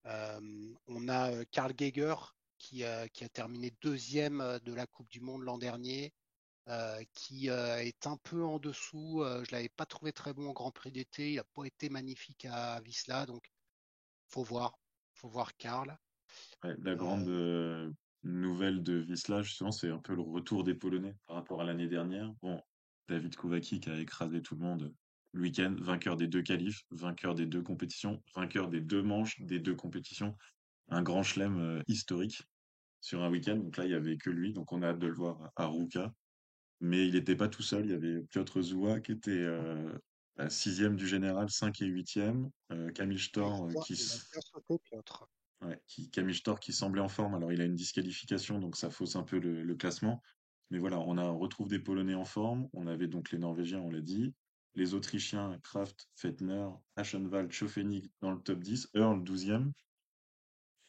Euh, 0.06 0.74
on 0.86 1.08
a 1.08 1.32
euh, 1.32 1.44
Karl 1.50 1.72
Geiger 1.74 2.14
qui, 2.58 2.84
euh, 2.84 3.06
qui 3.08 3.24
a 3.24 3.28
terminé 3.28 3.70
deuxième 3.80 4.40
euh, 4.40 4.58
de 4.60 4.72
la 4.74 4.86
Coupe 4.86 5.08
du 5.10 5.20
Monde 5.20 5.42
l'an 5.42 5.58
dernier, 5.58 6.14
euh, 6.68 7.02
qui 7.14 7.50
euh, 7.50 7.78
est 7.78 8.06
un 8.06 8.16
peu 8.18 8.44
en 8.44 8.58
dessous. 8.58 9.22
Euh, 9.22 9.44
je 9.44 9.52
l'avais 9.54 9.68
pas 9.68 9.86
trouvé 9.86 10.12
très 10.12 10.34
bon 10.34 10.48
au 10.50 10.52
Grand 10.54 10.70
Prix 10.70 10.92
d'été. 10.92 11.32
Il 11.32 11.36
n'a 11.36 11.44
pas 11.44 11.64
été 11.64 11.88
magnifique 11.88 12.46
à 12.46 12.80
Visla, 12.80 13.26
donc 13.26 13.50
faut 14.28 14.42
voir, 14.44 14.78
faut 15.14 15.28
voir 15.28 15.56
Karl. 15.56 15.98
Ouais, 16.62 16.74
la 16.78 16.94
grande 16.94 17.28
Euh, 17.28 17.28
euh, 17.28 17.92
nouvelle 18.22 18.82
de 18.82 18.94
Wisla, 19.00 19.42
justement, 19.42 19.72
c'est 19.72 19.90
un 19.90 19.98
peu 19.98 20.14
le 20.14 20.22
retour 20.22 20.64
des 20.64 20.74
Polonais 20.74 21.16
par 21.26 21.36
rapport 21.36 21.60
à 21.60 21.64
l'année 21.64 21.88
dernière. 21.88 22.32
Bon, 22.42 22.60
David 23.08 23.36
Kovacic 23.36 23.88
a 23.88 23.98
écrasé 23.98 24.42
tout 24.42 24.54
le 24.56 24.62
monde 24.62 24.94
le 25.34 25.42
week-end, 25.42 25.74
vainqueur 25.80 26.16
des 26.16 26.28
deux 26.28 26.42
qualifs, 26.42 26.84
vainqueur 26.90 27.34
des 27.34 27.46
deux 27.46 27.62
compétitions, 27.62 28.22
vainqueur 28.34 28.68
des 28.68 28.80
deux 28.80 29.02
manches 29.02 29.40
des 29.40 29.58
deux 29.58 29.74
compétitions. 29.74 30.36
Un 30.88 31.02
grand 31.02 31.22
chelem 31.22 31.58
euh, 31.58 31.82
historique 31.88 32.42
sur 33.00 33.22
un 33.22 33.30
week-end. 33.30 33.56
Donc 33.56 33.76
là, 33.76 33.84
il 33.84 33.90
y 33.90 33.94
avait 33.94 34.16
que 34.16 34.30
lui, 34.30 34.52
donc 34.52 34.72
on 34.72 34.82
a 34.82 34.88
hâte 34.88 34.98
de 34.98 35.08
le 35.08 35.14
voir 35.14 35.50
à 35.56 35.66
Ruka. 35.66 36.12
Mais 36.80 37.06
il 37.06 37.14
n'était 37.14 37.36
pas 37.36 37.48
tout 37.48 37.62
seul, 37.62 37.86
il 37.86 37.90
y 37.90 37.94
avait 37.94 38.22
Piotr 38.22 38.62
Zoua 38.62 39.00
qui 39.00 39.12
était, 39.12 39.30
euh, 39.30 39.92
bah, 40.36 40.50
sixième 40.50 40.96
du 40.96 41.06
général, 41.06 41.50
5 41.50 41.82
et 41.82 41.86
huitième. 41.86 42.50
Euh, 42.72 42.90
Camille 42.92 43.18
Storr 43.18 43.64
euh, 43.64 43.80
qui, 43.86 43.96
ouais, 45.62 45.80
Camille 46.12 46.40
semblait 46.70 47.00
en 47.00 47.08
forme. 47.08 47.34
Alors 47.34 47.52
il 47.52 47.60
a 47.60 47.64
une 47.64 47.74
disqualification, 47.74 48.58
donc 48.58 48.76
ça 48.76 48.90
fausse 48.90 49.16
un 49.16 49.22
peu 49.24 49.38
le, 49.38 49.62
le 49.62 49.74
classement. 49.74 50.22
Mais 50.70 50.78
voilà, 50.78 50.98
on 51.00 51.18
a, 51.18 51.24
on 51.24 51.38
retrouve 51.38 51.68
des 51.68 51.78
Polonais 51.78 52.14
en 52.14 52.24
forme. 52.24 52.68
On 52.72 52.86
avait 52.86 53.08
donc 53.08 53.30
les 53.30 53.38
Norvégiens, 53.38 53.80
on 53.80 53.90
l'a 53.90 54.00
dit. 54.00 54.32
Les 54.74 54.94
Autrichiens, 54.94 55.58
Kraft, 55.62 56.08
Fettner, 56.16 56.68
Aschenwald, 56.96 57.52
Schofenig 57.52 58.10
dans 58.20 58.32
le 58.32 58.40
top 58.40 58.60
10. 58.60 58.90
Earl, 58.94 59.22
douzième. 59.22 59.72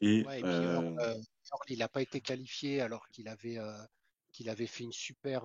Et 0.02 0.24
Ouais, 0.26 0.40
et 0.40 0.44
puis 0.44 0.52
Earl, 0.52 0.98
euh, 1.00 1.16
euh, 1.16 1.22
il 1.68 1.80
n'a 1.80 1.88
pas 1.88 2.02
été 2.02 2.20
qualifié 2.22 2.82
alors 2.82 3.08
qu'il 3.10 3.28
avait, 3.28 3.58
euh, 3.58 3.78
qu'il 4.32 4.50
avait 4.50 4.68
fait 4.68 4.84
une 4.84 4.92
super, 4.92 5.44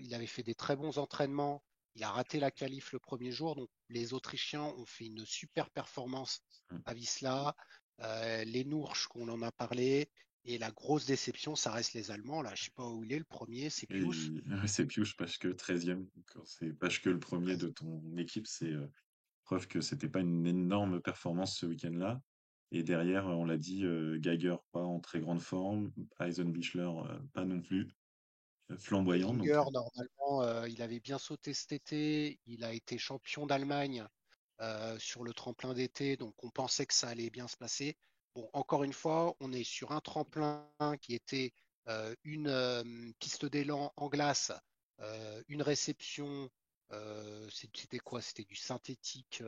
il 0.00 0.14
avait 0.14 0.26
fait 0.26 0.42
des 0.42 0.54
très 0.54 0.76
bons 0.76 0.98
entraînements. 0.98 1.62
Il 1.94 2.04
a 2.04 2.10
raté 2.10 2.40
la 2.40 2.50
qualif 2.50 2.92
le 2.92 2.98
premier 2.98 3.30
jour, 3.30 3.54
donc 3.54 3.68
les 3.90 4.14
Autrichiens 4.14 4.62
ont 4.62 4.86
fait 4.86 5.06
une 5.06 5.26
super 5.26 5.70
performance 5.70 6.40
à 6.86 6.94
Wisla. 6.94 7.54
Euh, 8.00 8.44
les 8.44 8.64
Nourches, 8.64 9.06
qu'on 9.06 9.28
en 9.28 9.42
a 9.42 9.52
parlé, 9.52 10.10
et 10.44 10.58
la 10.58 10.70
grosse 10.70 11.06
déception, 11.06 11.54
ça 11.54 11.70
reste 11.70 11.94
les 11.94 12.10
Allemands. 12.10 12.42
Là, 12.42 12.52
je 12.54 12.64
sais 12.64 12.70
pas 12.72 12.88
où 12.88 13.04
il 13.04 13.12
est, 13.12 13.18
le 13.18 13.24
premier, 13.24 13.70
c'est 13.70 13.86
Pius. 13.86 14.32
c'est 14.66 14.86
Piouche 14.86 15.16
que 15.16 15.48
13e. 15.48 16.04
Donc, 16.34 16.46
C'est 16.46 17.00
que 17.00 17.10
le 17.10 17.20
premier 17.20 17.56
de 17.56 17.68
ton 17.68 18.02
équipe. 18.16 18.46
C'est 18.46 18.72
euh, 18.72 18.90
preuve 19.44 19.68
que 19.68 19.80
c'était 19.80 20.08
pas 20.08 20.20
une 20.20 20.46
énorme 20.46 21.00
performance 21.00 21.56
ce 21.58 21.66
week-end-là. 21.66 22.20
Et 22.72 22.82
derrière, 22.82 23.26
on 23.26 23.44
l'a 23.44 23.56
dit, 23.56 23.84
euh, 23.84 24.18
Geiger 24.18 24.56
pas 24.72 24.82
en 24.82 24.98
très 24.98 25.20
grande 25.20 25.40
forme, 25.40 25.92
Eisenbichler 26.18 26.82
euh, 26.82 27.18
pas 27.34 27.44
non 27.44 27.60
plus 27.60 27.88
flamboyant. 28.78 29.34
Donc 29.34 29.46
Ellinger, 29.46 29.70
normalement, 29.70 30.64
il 30.64 30.80
avait 30.82 31.00
bien 31.00 31.18
sauté 31.18 31.52
cet 31.52 31.72
été. 31.72 32.40
Il 32.46 32.64
a 32.64 32.72
été 32.72 32.98
champion 32.98 33.46
d'Allemagne 33.46 34.04
sur 34.98 35.24
le 35.24 35.34
tremplin 35.34 35.74
d'été, 35.74 36.16
donc 36.16 36.34
on 36.42 36.50
pensait 36.50 36.86
que 36.86 36.94
ça 36.94 37.08
allait 37.08 37.30
bien 37.30 37.48
se 37.48 37.56
passer. 37.56 37.96
Bon, 38.34 38.48
encore 38.52 38.84
une 38.84 38.92
fois, 38.92 39.36
on 39.40 39.52
est 39.52 39.64
sur 39.64 39.92
un 39.92 40.00
tremplin 40.00 40.66
qui 41.00 41.14
était 41.14 41.52
euh, 41.88 42.14
une 42.24 42.48
euh, 42.48 42.82
piste 43.18 43.44
d'élan 43.44 43.92
en 43.96 44.08
glace, 44.08 44.52
euh, 45.00 45.42
une 45.48 45.62
réception. 45.62 46.48
c'était 47.50 47.98
quoi? 47.98 48.20
C'était 48.22 48.44
du 48.44 48.56
synthétique, 48.56 49.42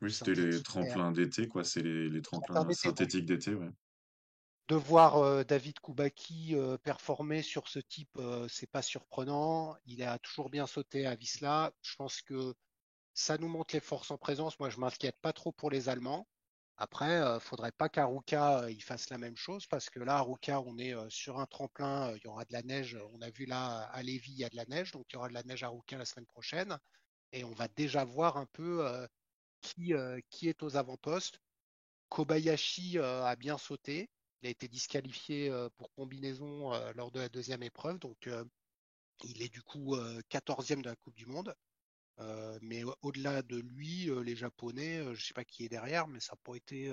oui, 0.00 0.12
c'était 0.12 0.34
les 0.34 0.62
tremplins 0.62 1.10
d'été, 1.10 1.48
quoi. 1.48 1.64
C'est 1.64 1.82
les, 1.82 2.08
les 2.08 2.22
Tremplin 2.22 2.54
tremplins 2.54 2.72
synthétiques 2.72 3.26
d'été, 3.26 3.54
ouais. 3.54 3.70
de 4.68 4.76
voir 4.76 5.44
David 5.44 5.80
Koubaki 5.80 6.54
performer 6.84 7.42
sur 7.42 7.66
ce 7.66 7.80
type, 7.80 8.16
c'est 8.48 8.70
pas 8.70 8.82
surprenant. 8.82 9.76
Il 9.86 10.04
a 10.04 10.18
toujours 10.20 10.50
bien 10.50 10.68
sauté 10.68 11.04
à 11.04 11.16
Wisla. 11.16 11.72
Je 11.82 11.96
pense 11.96 12.22
que 12.22 12.54
ça 13.12 13.38
nous 13.38 13.48
montre 13.48 13.74
les 13.74 13.80
forces 13.80 14.12
en 14.12 14.18
présence. 14.18 14.58
Moi, 14.60 14.70
je 14.70 14.78
m'inquiète 14.78 15.18
pas 15.20 15.32
trop 15.32 15.50
pour 15.50 15.70
les 15.70 15.88
Allemands. 15.88 16.28
Après, 16.78 17.20
euh, 17.20 17.40
faudrait 17.40 17.72
pas 17.72 17.88
qu'Aruka 17.88 18.62
euh, 18.62 18.70
il 18.70 18.82
fasse 18.82 19.10
la 19.10 19.18
même 19.18 19.36
chose 19.36 19.66
parce 19.66 19.90
que 19.90 20.00
là, 20.00 20.16
Aruka, 20.18 20.60
on 20.60 20.78
est 20.78 20.94
euh, 20.94 21.08
sur 21.10 21.38
un 21.40 21.46
tremplin, 21.46 22.14
il 22.16 22.22
y 22.24 22.28
aura 22.28 22.44
de 22.44 22.52
la 22.52 22.62
neige. 22.62 22.96
On 23.12 23.20
a 23.20 23.30
vu 23.30 23.46
là 23.46 23.82
à 23.92 24.02
Lévis, 24.02 24.32
il 24.32 24.38
y 24.38 24.44
a 24.44 24.48
de 24.48 24.56
la 24.56 24.64
neige, 24.66 24.92
donc 24.92 25.06
il 25.10 25.14
y 25.14 25.16
aura 25.16 25.28
de 25.28 25.34
la 25.34 25.42
neige 25.42 25.62
à 25.62 25.66
Aruka 25.66 25.98
la 25.98 26.04
semaine 26.04 26.26
prochaine. 26.26 26.78
Et 27.32 27.44
on 27.44 27.52
va 27.52 27.68
déjà 27.68 28.04
voir 28.04 28.36
un 28.36 28.46
peu 28.46 28.86
qui, 29.60 29.92
est 29.92 30.62
aux 30.62 30.76
avant-postes. 30.76 31.40
Kobayashi 32.08 32.98
a 32.98 33.36
bien 33.36 33.58
sauté. 33.58 34.10
Il 34.42 34.48
a 34.48 34.50
été 34.50 34.68
disqualifié 34.68 35.52
pour 35.76 35.92
combinaison 35.92 36.72
lors 36.94 37.10
de 37.10 37.20
la 37.20 37.28
deuxième 37.28 37.62
épreuve, 37.62 37.98
donc 37.98 38.28
il 39.24 39.42
est 39.42 39.48
du 39.48 39.62
coup 39.62 39.94
euh, 39.96 40.20
14e 40.30 40.82
de 40.82 40.88
la 40.88 40.96
Coupe 40.96 41.16
du 41.16 41.26
Monde. 41.26 41.54
Euh, 42.20 42.58
mais 42.62 42.82
au-delà 43.02 43.42
de 43.42 43.58
lui, 43.58 44.10
euh, 44.10 44.22
les 44.22 44.34
Japonais, 44.34 44.98
euh, 44.98 45.14
je 45.14 45.20
ne 45.20 45.24
sais 45.24 45.34
pas 45.34 45.44
qui 45.44 45.64
est 45.64 45.68
derrière, 45.68 46.08
mais 46.08 46.18
ça 46.18 46.32
n'a 46.32 46.40
pas 46.42 46.56
été, 46.56 46.90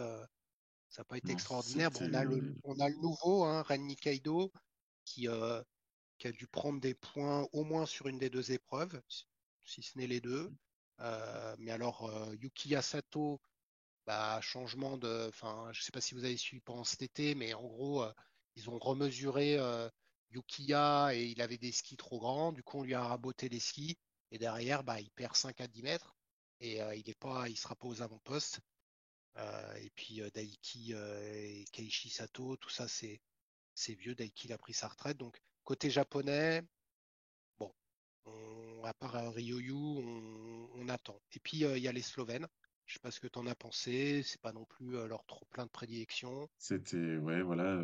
ça 0.89 1.01
a 1.01 1.05
pas 1.05 1.17
été 1.17 1.29
Non, 1.29 1.33
extraordinaire. 1.33 1.91
Bon, 1.91 1.99
on 2.01 2.13
a 2.13 2.23
le, 2.23 2.55
on 2.63 2.79
a 2.79 2.89
le 2.89 2.95
nouveau, 2.97 3.43
hein, 3.43 3.63
Ren 3.63 3.79
Nikaido, 3.79 4.51
qui, 5.03 5.27
qui 6.17 6.27
a 6.27 6.31
dû 6.31 6.47
prendre 6.47 6.79
des 6.79 6.93
points 6.93 7.47
au 7.53 7.63
moins 7.63 7.85
sur 7.85 8.07
une 8.07 8.19
des 8.19 8.29
deux 8.29 8.51
épreuves, 8.51 9.01
si 9.63 9.81
ce 9.81 9.97
n'est 9.97 10.07
les 10.07 10.21
deux. 10.21 10.51
Euh, 11.01 11.55
mais 11.59 11.71
alors, 11.71 12.09
euh, 12.09 12.35
Yukiya 12.35 12.81
Sato, 12.81 13.41
bah, 14.05 14.39
changement 14.41 14.97
de. 14.97 15.27
Enfin, 15.29 15.69
je 15.73 15.81
ne 15.81 15.83
sais 15.83 15.91
pas 15.91 16.01
si 16.01 16.13
vous 16.13 16.23
avez 16.23 16.37
suivi 16.37 16.61
pendant 16.61 16.83
cet 16.83 17.01
été, 17.01 17.35
mais 17.35 17.53
en 17.53 17.63
gros, 17.63 18.05
ils 18.55 18.69
ont 18.69 18.77
remesuré 18.77 19.57
Yukiya 20.29 21.15
et 21.15 21.25
il 21.25 21.41
avait 21.41 21.57
des 21.57 21.71
skis 21.71 21.97
trop 21.97 22.19
grands. 22.19 22.51
Du 22.51 22.63
coup, 22.63 22.79
on 22.79 22.83
lui 22.83 22.93
a 22.93 23.03
raboté 23.03 23.49
les 23.49 23.59
skis. 23.59 23.97
Et 24.35 24.37
derrière, 24.37 24.83
bah, 24.83 24.99
il 24.99 25.09
perd 25.11 25.33
5 25.33 25.61
à 25.61 25.67
10 25.67 25.81
mètres. 25.81 26.13
Et 26.59 26.81
euh, 26.81 26.93
il 26.93 27.09
est 27.09 27.17
pas, 27.17 27.47
il 27.47 27.55
sera 27.55 27.73
pas 27.73 27.87
aux 27.87 28.01
avant-postes. 28.01 28.59
Euh, 29.37 29.75
et 29.75 29.89
puis 29.91 30.21
euh, 30.21 30.29
Daiki 30.29 30.91
et 30.91 31.63
Keiichi 31.71 32.09
Sato, 32.09 32.57
tout 32.57 32.69
ça, 32.69 32.85
c'est 32.89 33.21
vieux. 33.93 34.13
Daiki 34.13 34.47
il 34.47 34.53
a 34.53 34.57
pris 34.57 34.73
sa 34.73 34.89
retraite. 34.89 35.15
Donc, 35.15 35.41
côté 35.63 35.89
japonais, 35.89 36.63
bon, 37.57 37.73
on, 38.25 38.83
à 38.83 38.93
part 38.93 39.33
Ryoyu, 39.33 39.71
on, 39.73 40.69
on 40.73 40.89
attend. 40.89 41.21
Et 41.31 41.39
puis, 41.39 41.59
il 41.59 41.77
y 41.77 41.87
a 41.87 41.93
les 41.93 42.01
Slovènes. 42.01 42.47
Je 42.87 42.95
sais 42.95 42.99
pas 42.99 43.11
ce 43.11 43.21
que 43.21 43.27
tu 43.27 43.39
en 43.39 43.47
as 43.47 43.55
pensé. 43.55 44.21
C'est 44.21 44.41
pas 44.41 44.51
non 44.51 44.65
plus 44.65 44.91
leur 45.07 45.25
trop 45.27 45.45
plein 45.45 45.63
de 45.65 45.71
prédilection. 45.71 46.49
C'était, 46.57 47.15
ouais, 47.19 47.41
voilà, 47.41 47.81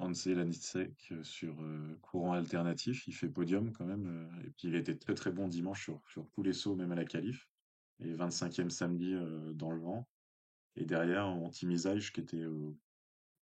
euh, 0.00 0.04
Hanse 0.04 0.26
Lanicek 0.26 1.08
euh, 1.12 1.22
sur 1.22 1.60
euh, 1.62 1.98
courant 2.02 2.32
alternatif, 2.32 3.06
il 3.06 3.14
fait 3.14 3.28
podium 3.28 3.72
quand 3.72 3.86
même. 3.86 4.06
euh, 4.06 4.46
et 4.46 4.50
puis 4.50 4.68
il 4.68 4.74
était 4.74 4.96
très 4.96 5.14
très 5.14 5.32
bon 5.32 5.48
dimanche 5.48 5.84
sur, 5.84 6.00
sur 6.08 6.28
tous 6.30 6.42
les 6.42 6.52
sauts, 6.52 6.76
même 6.76 6.92
à 6.92 6.96
la 6.96 7.04
qualif. 7.04 7.48
Et 8.00 8.12
25e 8.14 8.70
samedi 8.70 9.14
dans 9.54 9.70
le 9.70 9.80
vent. 9.80 10.08
Et 10.74 10.84
derrière, 10.84 11.28
Anti 11.28 11.64
Misage 11.64 12.12
qui 12.12 12.20
était, 12.20 12.44
on 12.44 12.74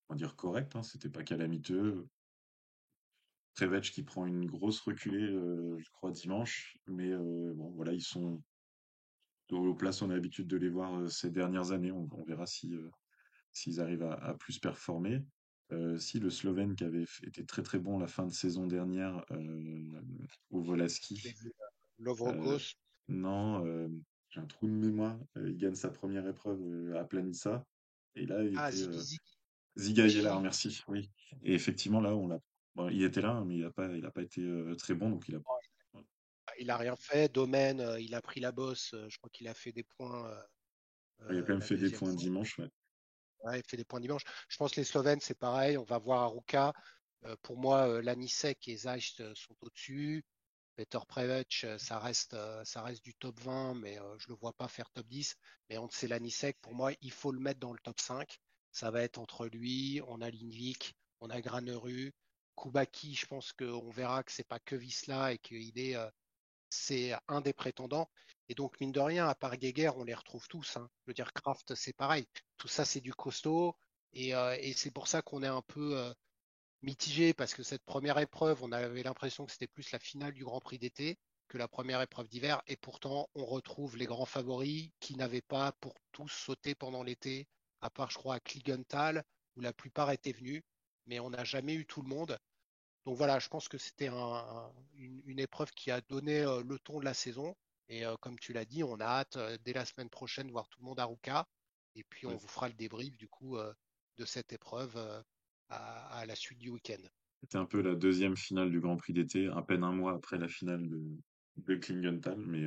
va 0.09 0.15
dire, 0.15 0.35
correct, 0.35 0.75
hein, 0.75 0.81
c'était 0.81 1.07
pas 1.09 1.21
calamiteux. 1.23 2.07
Prevetch 3.53 3.91
qui 3.91 4.01
prend 4.01 4.25
une 4.25 4.47
grosse 4.47 4.79
reculée, 4.79 5.27
je 5.27 5.89
crois, 5.91 6.09
dimanche. 6.09 6.79
Mais 6.87 7.15
bon, 7.15 7.69
voilà, 7.75 7.93
ils 7.93 8.01
sont 8.01 8.41
aux 9.51 9.75
places, 9.75 10.01
on 10.01 10.09
a 10.09 10.15
l'habitude 10.15 10.47
de 10.47 10.57
les 10.57 10.69
voir 10.69 11.11
ces 11.11 11.29
dernières 11.29 11.71
années. 11.71 11.91
On, 11.91 12.07
verra 12.25 12.47
si, 12.47 12.73
s'ils 13.51 13.79
arrivent 13.79 14.01
à 14.01 14.33
plus 14.33 14.57
performer. 14.57 15.21
Euh, 15.71 15.97
si 15.99 16.19
le 16.19 16.29
Slovène 16.31 16.75
qui 16.75 16.83
avait 16.83 17.03
f- 17.03 17.27
été 17.27 17.45
très 17.45 17.61
très 17.61 17.77
bon 17.79 17.99
la 17.99 18.07
fin 18.07 18.25
de 18.25 18.31
saison 18.33 18.65
dernière 18.65 19.23
euh, 19.31 20.01
au 20.49 20.61
Volaski, 20.61 21.21
euh, 21.25 21.51
Lovrokos. 21.99 22.73
non, 23.07 23.63
j'ai 24.29 24.39
un 24.39 24.45
trou 24.47 24.67
de 24.67 24.71
mémoire. 24.73 25.19
Il 25.35 25.57
gagne 25.57 25.75
sa 25.75 25.89
première 25.89 26.27
épreuve 26.27 26.95
à 26.95 27.03
Planissa. 27.05 27.65
Et 28.15 28.25
là, 28.25 28.43
il 28.43 28.57
Ah, 28.57 28.71
était 28.71 28.81
euh, 28.83 28.91
Ziggy 28.91 29.17
Ziggy. 29.77 30.01
Ziga 30.01 30.07
Yelar, 30.07 30.41
merci. 30.41 30.81
Oui. 30.87 31.11
Et 31.43 31.53
effectivement, 31.53 32.01
là, 32.01 32.15
on 32.15 32.27
l'a. 32.27 32.39
bon, 32.75 32.89
il 32.89 33.03
était 33.03 33.21
là, 33.21 33.31
hein, 33.31 33.45
mais 33.45 33.57
il 33.57 33.61
n'a 33.61 33.71
pas, 33.71 33.95
il 33.95 34.05
a 34.05 34.11
pas 34.11 34.23
été 34.23 34.41
très 34.77 34.95
bon, 34.95 35.09
donc 35.11 35.27
il 35.29 35.35
a. 35.35 35.39
Il 36.59 36.71
a 36.71 36.77
rien 36.77 36.95
fait. 36.95 37.31
Domaine, 37.31 37.85
il 37.99 38.15
a 38.15 38.21
pris 38.21 38.39
la 38.39 38.51
bosse. 38.51 38.95
Je 39.07 39.17
crois 39.19 39.29
qu'il 39.29 39.47
a 39.47 39.53
fait 39.53 39.71
des 39.71 39.83
points 39.83 40.27
euh, 40.29 41.27
Il 41.29 41.37
a 41.37 41.41
quand 41.43 41.53
même 41.53 41.61
fait 41.61 41.77
des 41.77 41.91
points 41.91 42.09
fois. 42.09 42.17
dimanche, 42.17 42.57
ouais. 42.57 42.69
Il 43.53 43.63
fait 43.67 43.77
des 43.77 43.85
points 43.85 43.99
dimanche. 43.99 44.23
Je 44.47 44.57
pense 44.57 44.71
que 44.71 44.81
les 44.81 44.85
Slovènes, 44.85 45.19
c'est 45.21 45.37
pareil. 45.37 45.77
On 45.77 45.83
va 45.83 45.97
voir 45.97 46.23
Aruka. 46.23 46.73
Euh, 47.25 47.35
pour 47.41 47.57
moi, 47.57 47.87
euh, 47.87 48.01
Lanisek 48.01 48.67
et 48.67 48.77
Zeist 48.77 49.21
euh, 49.21 49.33
sont 49.35 49.55
au-dessus. 49.61 50.23
Peter 50.75 50.99
Prevec, 51.07 51.61
euh, 51.65 51.77
ça 51.77 51.99
reste, 51.99 52.35
ça 52.63 52.81
reste 52.81 53.03
du 53.03 53.13
top 53.15 53.39
20, 53.41 53.75
mais 53.75 53.95
je 54.17 54.27
ne 54.27 54.33
le 54.33 54.35
vois 54.35 54.53
pas 54.53 54.67
faire 54.67 54.89
top 54.91 55.07
10. 55.07 55.35
Mais 55.69 55.77
on 55.77 55.89
sait 55.89 56.07
Lanisek, 56.07 56.57
pour 56.61 56.73
moi, 56.73 56.91
il 57.01 57.11
faut 57.11 57.31
le 57.31 57.39
mettre 57.39 57.59
dans 57.59 57.73
le 57.73 57.79
top 57.79 57.99
5. 57.99 58.39
Ça 58.71 58.91
va 58.91 59.01
être 59.01 59.17
entre 59.17 59.47
lui, 59.47 60.01
on 60.07 60.21
a 60.21 60.29
Lindvik, 60.29 60.95
on 61.19 61.29
a 61.29 61.41
Graneru. 61.41 62.13
Koubaki, 62.55 63.15
je 63.15 63.25
pense 63.25 63.53
qu'on 63.53 63.89
verra 63.89 64.23
que 64.23 64.31
c'est 64.31 64.47
pas 64.47 64.59
que 64.59 64.75
Visla 64.75 65.33
et 65.33 65.37
qu'il 65.37 65.77
est, 65.79 65.95
c'est 66.69 67.13
un 67.27 67.41
des 67.41 67.53
prétendants. 67.53 68.09
Et 68.47 68.55
donc, 68.55 68.79
mine 68.79 68.91
de 68.91 68.99
rien, 68.99 69.27
à 69.27 69.35
part 69.35 69.57
Geiger, 69.57 69.91
on 69.95 70.03
les 70.03 70.13
retrouve 70.13 70.47
tous. 70.47 70.77
hein. 70.77 70.89
Je 71.01 71.11
veux 71.11 71.13
dire, 71.13 71.33
Kraft, 71.33 71.75
c'est 71.75 71.93
pareil. 71.93 72.27
Tout 72.57 72.67
ça, 72.67 72.85
c'est 72.85 73.01
du 73.01 73.13
costaud. 73.13 73.75
Et, 74.13 74.35
euh, 74.35 74.55
c'est 74.75 74.91
pour 74.91 75.07
ça 75.07 75.21
qu'on 75.21 75.43
est 75.43 75.47
un 75.47 75.61
peu 75.61 75.97
euh, 75.97 76.13
mitigé, 76.81 77.33
parce 77.33 77.53
que 77.53 77.63
cette 77.63 77.83
première 77.83 78.17
épreuve, 78.19 78.63
on 78.63 78.71
avait 78.71 79.03
l'impression 79.03 79.45
que 79.45 79.51
c'était 79.51 79.67
plus 79.67 79.91
la 79.91 79.99
finale 79.99 80.33
du 80.33 80.43
Grand 80.43 80.59
Prix 80.59 80.79
d'été 80.79 81.17
que 81.47 81.57
la 81.57 81.67
première 81.67 82.01
épreuve 82.01 82.27
d'hiver. 82.29 82.61
Et 82.67 82.77
pourtant, 82.77 83.27
on 83.35 83.45
retrouve 83.45 83.97
les 83.97 84.05
grands 84.05 84.25
favoris 84.25 84.89
qui 84.99 85.15
n'avaient 85.15 85.41
pas 85.41 85.71
pour 85.73 85.95
tous 86.11 86.29
sauté 86.29 86.75
pendant 86.75 87.03
l'été, 87.03 87.47
à 87.81 87.89
part, 87.89 88.11
je 88.11 88.17
crois, 88.17 88.35
à 88.35 88.39
Kligenthal, 88.39 89.23
où 89.55 89.61
la 89.61 89.73
plupart 89.73 90.11
étaient 90.11 90.31
venus. 90.31 90.63
Mais 91.07 91.19
on 91.19 91.31
n'a 91.31 91.43
jamais 91.43 91.73
eu 91.73 91.85
tout 91.85 92.01
le 92.01 92.07
monde. 92.07 92.37
Donc 93.05 93.17
voilà, 93.17 93.39
je 93.39 93.47
pense 93.47 93.67
que 93.67 93.77
c'était 93.77 94.07
un- 94.07 94.15
un- 94.15 94.71
une, 94.95 95.21
une 95.25 95.39
épreuve 95.39 95.71
qui 95.71 95.91
a 95.91 96.01
donné 96.01 96.41
euh, 96.41 96.61
le 96.63 96.77
ton 96.79 96.99
de 96.99 97.05
la 97.05 97.13
saison. 97.13 97.55
Et 97.87 98.05
euh, 98.05 98.15
comme 98.17 98.37
tu 98.37 98.53
l'as 98.53 98.65
dit, 98.65 98.83
on 98.83 98.99
a 98.99 99.05
hâte 99.05 99.37
euh, 99.37 99.57
dès 99.63 99.73
la 99.73 99.85
semaine 99.85 100.09
prochaine 100.09 100.47
de 100.47 100.51
voir 100.51 100.67
tout 100.69 100.79
le 100.79 100.85
monde 100.85 100.99
à 100.99 101.05
Ruka. 101.05 101.47
Et 101.95 102.03
puis 102.03 102.27
on 102.27 102.35
vous 102.35 102.47
fera 102.47 102.67
le 102.67 102.75
débrief 102.75 103.17
du 103.17 103.27
coup 103.27 103.57
de 103.57 104.25
cette 104.25 104.53
épreuve 104.53 104.95
à, 105.69 106.19
à 106.19 106.25
la 106.25 106.35
suite 106.35 106.59
du 106.59 106.69
week-end. 106.69 107.01
C'était 107.41 107.57
un 107.57 107.65
peu 107.65 107.81
la 107.81 107.95
deuxième 107.95 108.37
finale 108.37 108.69
du 108.69 108.79
Grand 108.79 108.95
Prix 108.95 109.13
d'été, 109.13 109.47
à 109.47 109.61
peine 109.63 109.83
un 109.83 109.91
mois 109.91 110.13
après 110.13 110.37
la 110.37 110.47
finale 110.47 110.87
de, 110.87 111.01
de 111.57 111.75
Klingenthal, 111.75 112.37
mais 112.37 112.63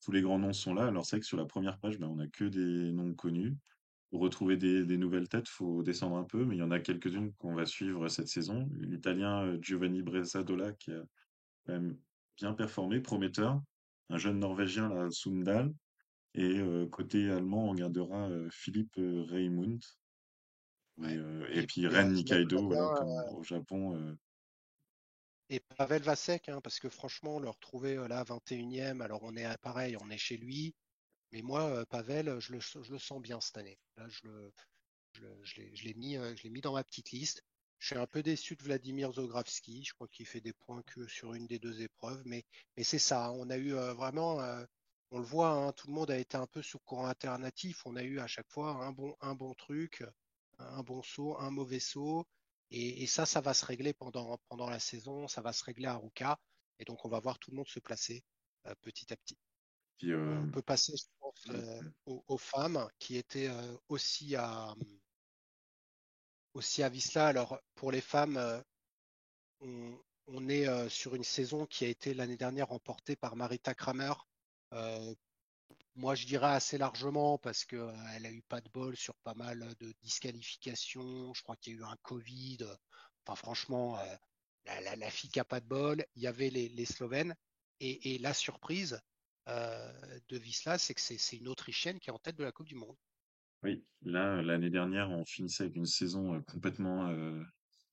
tous 0.00 0.12
les 0.12 0.22
grands 0.22 0.38
noms 0.38 0.52
sont 0.52 0.72
là. 0.72 0.86
Alors 0.86 1.04
c'est 1.04 1.16
vrai 1.16 1.20
que 1.20 1.26
sur 1.26 1.36
la 1.36 1.46
première 1.46 1.78
page, 1.78 1.98
ben, 1.98 2.06
on 2.06 2.20
a 2.20 2.28
que 2.28 2.44
des 2.44 2.92
noms 2.92 3.12
connus. 3.14 3.56
Pour 4.10 4.20
retrouver 4.20 4.56
des, 4.56 4.84
des 4.84 4.96
nouvelles 4.96 5.28
têtes, 5.28 5.48
faut 5.48 5.82
descendre 5.82 6.16
un 6.16 6.24
peu, 6.24 6.44
mais 6.44 6.56
il 6.56 6.60
y 6.60 6.62
en 6.62 6.70
a 6.70 6.78
quelques-unes 6.80 7.32
qu'on 7.34 7.54
va 7.54 7.66
suivre 7.66 8.08
cette 8.08 8.28
saison. 8.28 8.68
L'Italien 8.78 9.44
euh, 9.44 9.58
Giovanni 9.60 10.02
Bresadola 10.02 10.72
qui 10.72 10.92
a 10.92 11.02
quand 11.66 11.72
même 11.72 11.98
bien 12.36 12.54
performé, 12.54 13.00
prometteur. 13.00 13.60
Un 14.10 14.18
jeune 14.18 14.38
Norvégien, 14.38 14.88
là, 14.88 15.08
Sundal. 15.10 15.72
Et 16.34 16.58
euh, 16.58 16.86
côté 16.86 17.30
allemand, 17.30 17.70
on 17.70 17.74
gardera 17.74 18.28
euh, 18.28 18.48
Philippe. 18.50 18.98
Et, 18.98 19.48
Ouais. 20.96 21.18
et 21.50 21.58
Et 21.58 21.66
puis 21.66 21.86
Ren 21.88 22.10
Nikaido, 22.10 22.68
bien, 22.68 22.76
voilà, 22.76 22.94
comme 23.24 23.38
au 23.38 23.42
Japon. 23.42 24.16
et 25.50 25.60
Pavel 25.76 26.02
Vasek, 26.02 26.48
hein, 26.48 26.60
parce 26.62 26.78
que 26.78 26.88
franchement, 26.88 27.38
le 27.40 27.48
retrouver 27.48 27.96
là, 28.08 28.22
21e, 28.24 29.00
alors 29.00 29.22
on 29.22 29.34
est 29.36 29.44
à- 29.44 29.58
pareil, 29.58 29.96
on 30.00 30.08
est 30.10 30.18
chez 30.18 30.36
lui, 30.36 30.74
mais 31.32 31.42
moi, 31.42 31.62
euh, 31.62 31.84
Pavel, 31.84 32.38
je 32.38 32.52
le, 32.52 32.60
sens 32.60 33.20
bien 33.20 33.40
cette 33.40 33.56
année. 33.56 33.78
Là, 33.96 34.06
je 34.08 35.60
l'ai 35.84 35.94
mis, 35.94 36.60
dans 36.60 36.74
ma 36.74 36.84
petite 36.84 37.10
liste. 37.10 37.42
Je 37.78 37.88
suis 37.88 37.96
un 37.96 38.06
peu 38.06 38.22
déçu 38.22 38.56
de 38.56 38.62
Vladimir 38.62 39.12
Zogravski. 39.12 39.84
Je 39.84 39.94
crois 39.94 40.08
qu'il 40.08 40.26
fait 40.26 40.40
des 40.40 40.52
points 40.52 40.82
que 40.82 41.06
sur 41.08 41.34
une 41.34 41.46
des 41.46 41.58
deux 41.58 41.82
épreuves, 41.82 42.22
mais, 42.24 42.44
c'est 42.82 42.98
ça. 42.98 43.32
On 43.32 43.50
a 43.50 43.56
eu 43.56 43.74
euh, 43.74 43.92
vraiment, 43.94 44.40
euh, 44.40 44.64
on 45.10 45.18
le 45.18 45.24
voit, 45.24 45.50
hein, 45.50 45.72
tout 45.72 45.88
le 45.88 45.92
monde 45.94 46.10
a 46.10 46.18
été 46.18 46.36
un 46.36 46.46
peu 46.46 46.62
sous 46.62 46.78
courant 46.78 47.06
alternatif. 47.06 47.84
On 47.84 47.96
a 47.96 48.02
eu 48.02 48.20
à 48.20 48.26
chaque 48.26 48.50
fois 48.50 48.84
un 49.20 49.34
bon, 49.34 49.54
truc, 49.54 50.04
un 50.58 50.82
bon 50.82 51.02
saut, 51.02 51.36
un 51.38 51.50
mauvais 51.50 51.80
saut. 51.80 52.26
Et, 52.70 53.06
ça, 53.06 53.26
ça 53.26 53.40
va 53.40 53.54
se 53.54 53.64
régler 53.64 53.92
pendant, 53.92 54.38
pendant 54.48 54.70
la 54.70 54.80
saison. 54.80 55.28
Ça 55.28 55.42
va 55.42 55.52
se 55.52 55.64
régler 55.64 55.86
à 55.86 55.96
Ruka. 55.96 56.38
Et 56.78 56.84
donc, 56.84 57.04
on 57.04 57.08
va 57.08 57.20
voir 57.20 57.38
tout 57.38 57.50
le 57.50 57.56
monde 57.56 57.68
se 57.68 57.80
placer 57.80 58.24
petit 58.82 59.12
à 59.12 59.16
petit. 59.16 59.36
Puis, 59.98 60.12
euh, 60.12 60.40
On 60.40 60.50
peut 60.50 60.62
passer, 60.62 60.94
je 60.96 61.04
pense, 61.20 61.46
mm, 61.46 61.54
euh, 61.54 61.82
mm. 61.82 61.92
aux, 62.06 62.24
aux 62.28 62.38
femmes 62.38 62.88
qui 62.98 63.16
étaient 63.16 63.48
euh, 63.48 63.76
aussi 63.88 64.34
à, 64.36 64.74
aussi 66.54 66.82
à 66.82 66.88
Visla. 66.88 67.26
Alors, 67.28 67.60
pour 67.74 67.92
les 67.92 68.00
femmes, 68.00 68.38
on, 69.60 69.98
on 70.28 70.48
est 70.48 70.88
sur 70.88 71.14
une 71.16 71.24
saison 71.24 71.66
qui 71.66 71.84
a 71.84 71.88
été 71.88 72.14
l'année 72.14 72.36
dernière 72.36 72.68
remportée 72.68 73.16
par 73.16 73.34
Marita 73.36 73.74
Kramer. 73.74 74.12
Moi, 75.96 76.14
je 76.14 76.26
dirais 76.26 76.52
assez 76.54 76.76
largement 76.78 77.38
parce 77.38 77.64
qu'elle 77.64 78.26
a 78.26 78.30
eu 78.30 78.42
pas 78.42 78.60
de 78.60 78.68
bol 78.70 78.96
sur 78.96 79.14
pas 79.18 79.34
mal 79.34 79.74
de 79.78 79.92
disqualifications. 80.02 81.32
Je 81.34 81.42
crois 81.42 81.56
qu'il 81.56 81.74
y 81.74 81.76
a 81.76 81.80
eu 81.80 81.84
un 81.84 81.96
Covid. 82.02 82.58
Enfin, 83.26 83.36
franchement, 83.36 83.96
la, 84.66 84.80
la- 84.80 84.96
la 84.96 85.10
fille 85.10 85.30
qui 85.30 85.40
a 85.40 85.44
pas 85.44 85.60
de 85.60 85.66
bol, 85.66 86.04
il 86.16 86.22
y 86.22 86.26
avait 86.26 86.50
les, 86.50 86.68
les 86.68 86.84
Slovènes. 86.84 87.34
Et, 87.80 88.14
et 88.14 88.18
la 88.18 88.34
surprise 88.34 89.00
de 89.46 90.36
Visla, 90.36 90.78
c'est 90.78 90.94
que 90.94 91.00
c'est 91.00 91.36
une 91.36 91.48
Autrichienne 91.48 91.98
qui 91.98 92.10
est 92.10 92.12
en 92.12 92.18
tête 92.18 92.36
de 92.36 92.44
la 92.44 92.52
Coupe 92.52 92.68
du 92.68 92.74
Monde. 92.74 92.96
Oui, 93.64 93.82
là, 94.02 94.42
l'année 94.42 94.68
dernière, 94.68 95.10
on 95.10 95.24
finissait 95.24 95.64
avec 95.64 95.76
une 95.76 95.86
saison 95.86 96.34
euh, 96.34 96.40
complètement, 96.40 97.08
euh, 97.08 97.42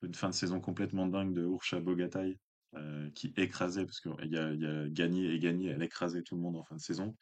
une 0.01 0.13
fin 0.13 0.29
de 0.29 0.34
saison 0.34 0.60
complètement 0.60 1.08
dingue 1.08 1.34
de 1.34 1.43
Urša 1.43 1.79
Bogatay, 1.79 2.38
euh, 2.75 3.10
qui 3.12 3.34
écrasait, 3.38 3.86
parce 3.86 4.01
qu'il 4.01 4.31
y 4.31 4.38
a, 4.38 4.88
gagné 4.89 5.34
et 5.34 5.39
gagné, 5.39 5.70
elle 5.70 5.81
écrasait 5.81 6.24
tout 6.24 6.36
le 6.36 6.41
monde 6.41 6.58
en 6.58 6.63
fin 6.65 6.75
de 6.75 6.81
saison. 6.81 7.15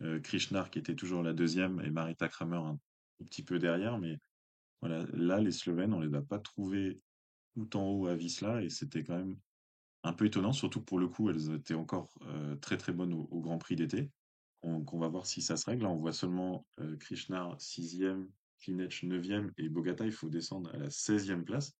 Euh, 0.00 0.18
Krishnar 0.20 0.70
qui 0.70 0.80
était 0.80 0.96
toujours 0.96 1.22
la 1.22 1.32
deuxième 1.32 1.80
et 1.80 1.90
Marita 1.90 2.28
Kramer 2.28 2.56
un 2.56 2.78
petit 3.26 3.44
peu 3.44 3.60
derrière, 3.60 3.98
mais 3.98 4.18
voilà, 4.80 5.06
là, 5.12 5.38
les 5.38 5.52
Slovènes, 5.52 5.94
on 5.94 6.00
les 6.00 6.12
a 6.16 6.22
pas 6.22 6.40
trouvés 6.40 7.00
tout 7.54 7.76
en 7.76 7.84
haut 7.84 8.06
à 8.08 8.16
Visla 8.16 8.62
et 8.62 8.68
c'était 8.68 9.04
quand 9.04 9.16
même 9.16 9.36
un 10.04 10.12
peu 10.12 10.26
étonnant, 10.26 10.52
surtout 10.52 10.80
pour 10.80 10.98
le 10.98 11.08
coup, 11.08 11.30
elles 11.30 11.52
étaient 11.54 11.74
encore 11.74 12.12
euh, 12.26 12.56
très 12.56 12.76
très 12.76 12.92
bonnes 12.92 13.12
au, 13.12 13.40
Grand 13.40 13.58
Prix 13.58 13.76
d'été. 13.76 14.10
On 14.64 14.84
va 14.98 15.08
voir 15.08 15.26
si 15.26 15.42
ça 15.42 15.56
se 15.56 15.68
règle. 15.68 15.86
On 15.86 15.96
voit 15.96 16.12
seulement 16.12 16.64
euh, 16.78 16.96
Krishnar 16.96 17.56
6e, 17.56 18.28
Klinec 18.60 19.02
9e 19.02 19.50
et 19.58 19.68
Bogata, 19.68 20.04
il 20.04 20.12
faut 20.12 20.28
descendre 20.28 20.70
à 20.72 20.78
la 20.78 20.88
16e 20.88 21.42
place. 21.42 21.72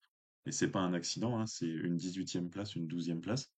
Et 0.47 0.53
c'est 0.53 0.71
pas 0.71 0.81
un 0.81 0.93
accident, 0.93 1.39
hein, 1.39 1.47
c'est 1.47 1.69
une 1.69 1.97
18e 1.97 2.49
place, 2.49 2.75
une 2.75 2.89
12e 2.89 3.21
place. 3.21 3.53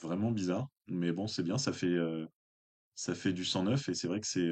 Vraiment 0.00 0.30
bizarre, 0.30 0.68
mais 0.88 1.12
bon, 1.12 1.26
c'est 1.26 1.42
bien, 1.42 1.58
ça 1.58 1.72
fait, 1.72 1.86
euh, 1.86 2.26
ça 2.94 3.14
fait 3.14 3.34
du 3.34 3.44
109 3.44 3.90
et 3.90 3.94
c'est 3.94 4.08
vrai 4.08 4.20
que 4.20 4.26
c'est 4.26 4.50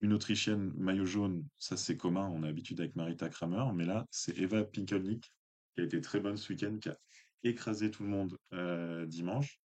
une 0.00 0.12
Autrichienne 0.12 0.72
maillot 0.76 1.04
jaune, 1.04 1.46
ça 1.58 1.76
c'est 1.76 1.96
commun, 1.96 2.28
on 2.32 2.42
a 2.42 2.46
l'habitude 2.46 2.80
avec 2.80 2.96
Marita 2.96 3.28
Kramer, 3.28 3.66
mais 3.74 3.84
là, 3.84 4.06
c'est 4.10 4.36
Eva 4.38 4.64
Pinkelnick 4.64 5.32
qui 5.74 5.82
a 5.82 5.84
été 5.84 6.00
très 6.00 6.20
bonne 6.20 6.36
ce 6.36 6.52
week-end, 6.52 6.78
écrasé 7.42 7.90
tout 7.90 8.02
le 8.02 8.08
monde 8.10 8.36
euh, 8.52 9.06
dimanche. 9.06 9.60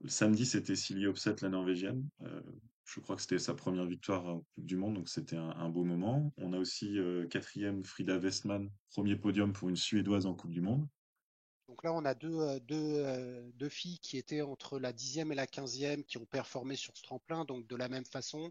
Le 0.00 0.08
samedi, 0.08 0.46
c'était 0.46 0.76
Silje 0.76 1.06
Opseth, 1.06 1.40
la 1.42 1.48
Norvégienne. 1.48 2.08
Euh, 2.22 2.42
je 2.84 3.00
crois 3.00 3.16
que 3.16 3.22
c'était 3.22 3.38
sa 3.38 3.54
première 3.54 3.86
victoire 3.86 4.26
en 4.26 4.40
Coupe 4.54 4.66
du 4.66 4.76
Monde, 4.76 4.94
donc 4.94 5.08
c'était 5.08 5.36
un, 5.36 5.50
un 5.50 5.68
beau 5.68 5.84
moment. 5.84 6.32
On 6.36 6.52
a 6.52 6.58
aussi 6.58 6.98
quatrième 7.30 7.84
Frida 7.84 8.18
Westman, 8.18 8.68
premier 8.90 9.16
podium 9.16 9.52
pour 9.52 9.68
une 9.68 9.76
Suédoise 9.76 10.26
en 10.26 10.34
Coupe 10.34 10.50
du 10.50 10.60
Monde. 10.60 10.86
Donc 11.68 11.84
là, 11.84 11.92
on 11.94 12.04
a 12.04 12.14
deux, 12.14 12.60
deux, 12.60 13.50
deux 13.54 13.68
filles 13.68 13.98
qui 14.00 14.18
étaient 14.18 14.42
entre 14.42 14.78
la 14.78 14.92
dixième 14.92 15.32
et 15.32 15.34
la 15.34 15.46
quinzième 15.46 16.04
qui 16.04 16.18
ont 16.18 16.26
performé 16.26 16.76
sur 16.76 16.94
ce 16.96 17.02
tremplin. 17.02 17.44
Donc 17.44 17.66
de 17.66 17.76
la 17.76 17.88
même 17.88 18.04
façon, 18.04 18.50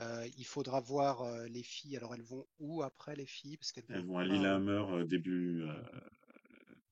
euh, 0.00 0.28
il 0.36 0.44
faudra 0.44 0.80
voir 0.80 1.22
euh, 1.22 1.46
les 1.48 1.62
filles. 1.62 1.96
Alors 1.96 2.14
elles 2.14 2.22
vont 2.22 2.46
où 2.58 2.82
après 2.82 3.16
les 3.16 3.26
filles? 3.26 3.56
Parce 3.56 3.72
qu'elles 3.72 3.84
Elles 3.88 4.04
vont 4.04 4.18
à? 4.18 4.24
Lillehammer 4.24 4.84
euh, 4.90 5.04
début, 5.04 5.64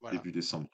Voilà. 0.07 0.19
début 0.19 0.33
décembre. 0.33 0.71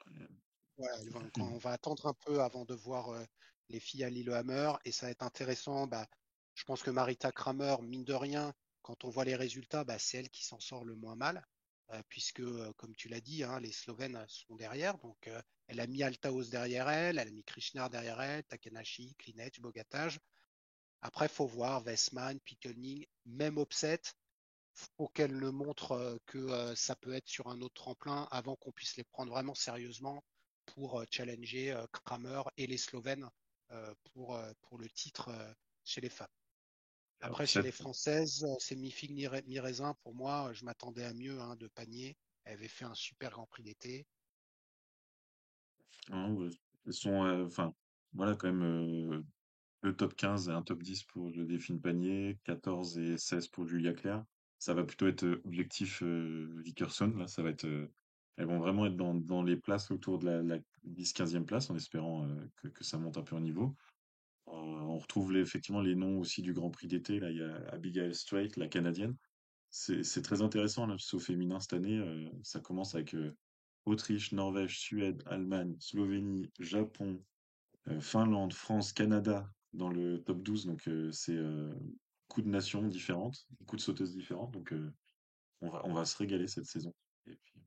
Voilà, 0.77 0.97
quand 1.11 1.41
on 1.41 1.57
va 1.57 1.71
attendre 1.71 2.05
un 2.07 2.13
peu 2.13 2.41
avant 2.41 2.65
de 2.65 2.73
voir 2.73 3.09
euh, 3.09 3.23
les 3.69 3.79
filles 3.79 4.03
à 4.03 4.09
Lillehammer 4.09 4.73
et 4.85 4.91
ça 4.91 5.07
va 5.07 5.11
être 5.11 5.23
intéressant. 5.23 5.87
Bah, 5.87 6.07
je 6.55 6.63
pense 6.63 6.83
que 6.83 6.91
Marita 6.91 7.31
Kramer, 7.31 7.75
mine 7.81 8.03
de 8.03 8.13
rien, 8.13 8.53
quand 8.81 9.05
on 9.05 9.09
voit 9.09 9.25
les 9.25 9.35
résultats, 9.35 9.83
bah, 9.83 9.97
c'est 9.99 10.17
elle 10.17 10.29
qui 10.29 10.45
s'en 10.45 10.59
sort 10.59 10.85
le 10.85 10.95
moins 10.95 11.15
mal, 11.15 11.45
euh, 11.91 12.01
puisque, 12.09 12.41
euh, 12.41 12.71
comme 12.77 12.95
tu 12.95 13.07
l'as 13.07 13.21
dit, 13.21 13.43
hein, 13.43 13.59
les 13.59 13.71
Slovènes 13.71 14.23
sont 14.27 14.55
derrière. 14.55 14.97
Donc, 14.99 15.29
elle 15.67 15.79
a 15.79 15.87
mis 15.87 16.03
Altaos 16.03 16.49
derrière 16.49 16.89
elle, 16.89 17.17
elle 17.19 17.27
a 17.27 17.31
mis 17.31 17.43
Krishnar 17.43 17.89
derrière 17.89 18.21
elle, 18.21 18.43
Takanashi, 18.43 19.15
Klinec, 19.15 19.61
Bogataj. 19.61 20.19
Après, 21.01 21.27
faut 21.27 21.47
voir 21.47 21.83
Westman, 21.85 22.39
Pickelning, 22.39 23.05
même 23.25 23.57
Opset. 23.57 24.01
Faut 24.73 25.07
qu'elle 25.07 25.33
le 25.33 25.51
montre 25.51 25.91
euh, 25.93 26.17
que 26.25 26.37
euh, 26.37 26.75
ça 26.75 26.95
peut 26.95 27.13
être 27.13 27.27
sur 27.27 27.47
un 27.47 27.61
autre 27.61 27.75
tremplin 27.75 28.27
avant 28.31 28.55
qu'on 28.55 28.71
puisse 28.71 28.97
les 28.97 29.03
prendre 29.03 29.31
vraiment 29.31 29.53
sérieusement 29.53 30.23
pour 30.65 30.99
euh, 30.99 31.05
challenger 31.11 31.77
Kramer 32.05 32.41
et 32.57 32.67
les 32.67 32.77
Slovènes 32.77 33.29
pour, 34.13 34.39
pour 34.61 34.77
le 34.77 34.87
titre 34.87 35.31
chez 35.83 35.99
les 35.99 36.09
femmes. 36.09 36.27
Après, 37.21 37.47
chez 37.47 37.61
les 37.61 37.71
Françaises, 37.71 38.45
c'est 38.59 38.75
mi-figue, 38.75 39.11
ni 39.11 39.27
ra- 39.27 39.41
mi-raisin. 39.43 39.95
Pour 40.03 40.13
moi, 40.13 40.51
je 40.53 40.65
m'attendais 40.65 41.05
à 41.05 41.13
mieux 41.13 41.39
hein, 41.39 41.55
de 41.55 41.67
panier. 41.67 42.15
Elle 42.43 42.53
avait 42.53 42.67
fait 42.67 42.85
un 42.85 42.93
super 42.93 43.31
Grand 43.31 43.47
Prix 43.47 43.63
d'été. 43.63 44.05
elles 46.85 46.93
sont, 46.93 47.23
euh, 47.23 47.45
enfin, 47.45 47.73
voilà 48.13 48.35
quand 48.35 48.51
même 48.51 48.63
euh, 48.63 49.23
le 49.81 49.95
top 49.95 50.15
15 50.15 50.49
et 50.49 50.51
un 50.51 50.61
top 50.61 50.83
10 50.83 51.03
pour 51.03 51.29
le 51.29 51.45
Delphine 51.45 51.79
Panier, 51.79 52.37
14 52.43 52.97
et 52.99 53.17
16 53.17 53.47
pour 53.47 53.65
Julia 53.67 53.93
Claire. 53.93 54.25
Ça 54.63 54.73
va 54.73 54.85
plutôt 54.85 55.07
être 55.07 55.41
objectif 55.43 56.01
Vickerson, 56.01 57.11
là, 57.17 57.27
ça 57.27 57.43
va 57.43 57.49
être, 57.49 57.67
elles 58.37 58.45
vont 58.45 58.59
vraiment 58.59 58.85
être 58.85 58.95
dans, 58.95 59.13
dans 59.13 59.43
les 59.43 59.57
places 59.57 59.91
autour 59.91 60.19
de 60.19 60.25
la, 60.25 60.41
la 60.41 60.57
10-15e 60.87 61.43
place 61.43 61.69
en 61.69 61.75
espérant 61.75 62.25
que, 62.73 62.81
ça 62.81 62.97
monte 62.97 63.17
un 63.17 63.23
peu 63.23 63.35
en 63.35 63.41
niveau. 63.41 63.75
Euh, 64.47 64.51
on 64.53 64.97
retrouve 64.97 65.35
effectivement 65.35 65.81
les 65.81 65.95
noms 65.95 66.17
aussi 66.17 66.41
du 66.41 66.53
Grand 66.53 66.69
Prix 66.69 66.87
d'été, 66.87 67.19
là, 67.19 67.29
il 67.29 67.39
y 67.39 67.43
a 67.43 67.57
Abigail 67.73 68.15
Strait, 68.15 68.47
la 68.55 68.69
Canadienne. 68.69 69.17
C'est 69.69 70.21
très 70.21 70.41
intéressant, 70.41 70.87
là, 70.87 70.95
au 71.11 71.19
féminin 71.19 71.59
cette 71.59 71.73
année, 71.73 72.01
ça 72.43 72.61
commence 72.61 72.95
avec 72.95 73.17
Autriche, 73.83 74.31
Norvège, 74.31 74.79
Suède, 74.79 75.23
Allemagne, 75.25 75.75
Slovénie, 75.79 76.49
Japon, 76.59 77.21
Finlande, 77.99 78.53
France, 78.53 78.93
Canada 78.93 79.45
dans 79.73 79.89
le 79.89 80.23
top 80.23 80.41
12. 80.41 80.67
Donc, 80.67 80.89
c'est 81.11 81.37
beaucoup 82.33 82.41
de 82.41 82.49
nations 82.49 82.81
différentes, 82.81 83.45
beaucoup 83.59 83.75
de 83.75 83.81
sauteuses 83.81 84.15
différentes. 84.15 84.49
Donc, 84.49 84.73
euh, 84.73 84.91
on 85.61 85.69
va, 85.69 85.85
on 85.85 85.93
va 85.93 86.03
se 86.03 86.17
régaler 86.17 86.47
cette 86.47 86.65
saison. 86.65 86.91
Et 87.27 87.35
puis, 87.35 87.61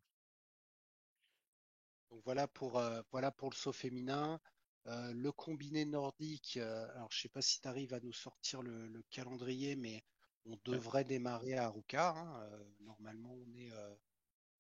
Donc 2.11 2.20
voilà 2.24 2.48
pour, 2.48 2.76
euh, 2.76 3.00
voilà 3.12 3.31
pour 3.31 3.48
le 3.48 3.55
saut 3.55 3.72
féminin. 3.72 4.40
Euh, 4.88 5.12
le 5.12 5.31
combiné 5.31 5.85
nordique, 5.85 6.57
alors 6.57 7.12
je 7.12 7.20
sais 7.20 7.29
pas 7.29 7.42
si 7.42 7.61
tu 7.61 7.68
arrives 7.68 7.94
à 7.94 8.00
nous 8.00 8.12
sortir 8.12 8.61
le, 8.61 8.88
le 8.88 9.05
calendrier, 9.11 9.76
mais 9.76 10.02
on 10.46 10.55
ouais. 10.55 10.59
devrait 10.64 11.05
démarrer 11.05 11.55
à 11.55 11.66
Aruka. 11.66 12.16
hein. 12.16 12.50
Normalement, 12.81 13.35
on 13.35 13.55
est, 13.55 13.70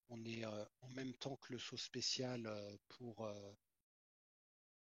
on 0.08 0.24
est 0.24 0.44
en 0.44 0.88
même 0.90 1.14
temps 1.14 1.36
que 1.36 1.52
le 1.52 1.58
saut 1.58 1.76
spécial 1.76 2.48
pour, 2.88 3.28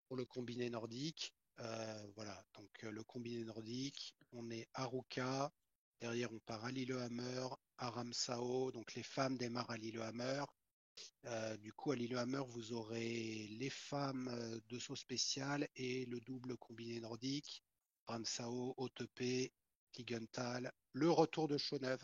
pour 0.08 0.16
le 0.16 0.26
combiné 0.26 0.72
nordique. 0.72 1.36
Euh, 1.60 2.08
voilà, 2.16 2.44
donc 2.56 2.70
euh, 2.84 2.92
le 2.92 3.04
combiné 3.04 3.44
nordique, 3.44 4.16
on 4.32 4.50
est 4.50 4.68
à 4.74 4.84
Aruka. 4.84 5.52
Derrière, 6.00 6.32
on 6.34 6.40
part 6.40 6.66
à 6.66 6.72
Lillehammer, 6.72 7.48
à 7.78 7.90
Ramsau. 7.90 8.72
Donc 8.72 8.94
les 8.96 9.04
femmes 9.04 9.38
démarrent 9.38 9.70
à 9.72 9.78
Lillehammer. 9.78 10.44
Euh, 11.26 11.58
du 11.58 11.74
coup, 11.74 11.92
à 11.92 11.96
Lillehammer, 11.96 12.42
vous 12.48 12.74
aurez 12.74 13.48
les 13.60 13.70
femmes 13.70 14.60
de 14.70 14.80
saut 14.80 14.96
spécial 14.96 15.68
et 15.76 16.06
le 16.06 16.20
double 16.22 16.58
combiné 16.58 17.00
nordique. 17.00 17.64
Ramsao, 18.08 18.74
OTP, 18.78 19.52
Kigenthal, 19.92 20.72
le 20.94 21.10
retour 21.12 21.48
de 21.48 21.58
Chauneuf 21.58 22.04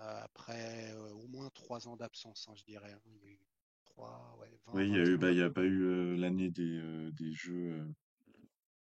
euh, 0.00 0.20
après 0.22 0.92
euh, 0.92 1.12
au 1.12 1.26
moins 1.28 1.50
trois 1.50 1.86
ans 1.88 1.96
d'absence, 1.96 2.46
hein, 2.48 2.54
je 2.56 2.64
dirais. 2.64 2.92
hein. 2.92 3.00
Il 3.06 3.22
y 3.22 3.26
a 3.26 3.30
eu 3.30 3.40
trois, 3.84 4.36
ouais, 4.40 4.50
20, 4.66 4.72
Oui, 4.72 4.88
il 4.88 4.94
y 4.94 4.98
a 4.98 5.04
eu, 5.04 5.16
21, 5.16 5.18
bah, 5.18 5.30
il 5.32 5.38
y 5.38 5.42
a 5.42 5.48
22. 5.48 5.52
pas 5.52 5.64
eu 5.64 6.16
l'année 6.16 6.50
des, 6.50 7.10
des 7.12 7.32
jeux, 7.32 7.86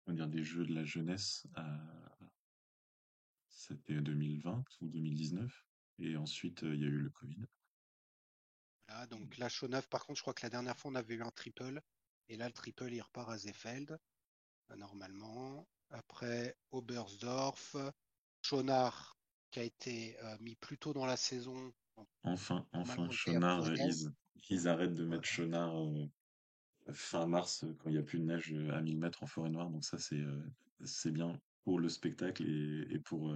on 0.06 0.12
va 0.12 0.16
dire 0.16 0.28
des 0.28 0.44
jeux 0.44 0.66
de 0.66 0.74
la 0.74 0.84
jeunesse. 0.86 1.48
à- 1.56 1.80
C'était 3.50 4.02
2020 4.02 4.64
ou 4.82 4.88
2019. 4.88 5.66
Et 6.00 6.18
ensuite, 6.18 6.64
euh, 6.64 6.74
il 6.74 6.82
y 6.82 6.86
a 6.86 6.88
eu 6.88 6.98
le 6.98 7.10
Covid. 7.12 7.46
Voilà, 8.88 9.06
donc 9.08 9.38
là, 9.38 9.50
Chauneuf, 9.50 9.88
par 9.88 10.06
contre, 10.06 10.18
je 10.18 10.22
crois 10.24 10.34
que 10.34 10.44
la 10.46 10.50
dernière 10.50 10.78
fois, 10.78 10.92
on 10.92 10.96
avait 10.96 11.16
eu 11.16 11.22
un 11.22 11.32
triple. 11.32 11.82
Et 12.30 12.38
là, 12.38 12.48
le 12.48 12.54
triple, 12.54 12.92
il 12.92 13.02
repart 13.02 13.30
à 13.30 13.38
Zefeld, 13.38 13.98
euh, 14.72 14.76
normalement. 14.76 15.68
Après, 15.90 16.58
Oberstdorf, 16.72 17.76
Schonard, 18.42 19.18
qui 19.52 19.60
a 19.60 19.64
été 19.64 20.18
euh, 20.24 20.38
mis 20.40 20.56
plus 20.56 20.78
tôt 20.78 20.94
dans 20.94 21.06
la 21.06 21.18
saison. 21.18 21.74
Enfin, 22.24 22.68
enfin, 22.74 23.08
euh, 23.38 23.48
Ploenel. 23.76 23.90
ils, 23.90 24.12
ils 24.50 24.68
arrêtent 24.68 24.94
de 24.96 25.06
mettre 25.06 25.28
euh, 25.94 26.08
fin 26.94 27.28
mars 27.28 27.64
euh, 27.64 27.74
quand 27.80 27.90
il 27.90 27.94
n'y 27.94 28.00
a 28.00 28.04
plus 28.04 28.20
de 28.20 28.26
neige 28.26 28.54
euh, 28.54 28.72
à 28.72 28.82
1000 28.82 28.98
mètres 28.98 29.24
en 29.24 29.28
forêt 29.28 29.50
noire. 29.50 29.70
Donc 29.70 29.84
ça, 29.84 29.98
c'est 29.98 30.20
euh, 30.20 30.42
c'est 30.84 31.12
bien 31.12 31.40
pour 31.64 31.80
le 31.80 31.90
spectacle 31.90 32.44
et, 32.44 32.98
pour, 33.00 33.36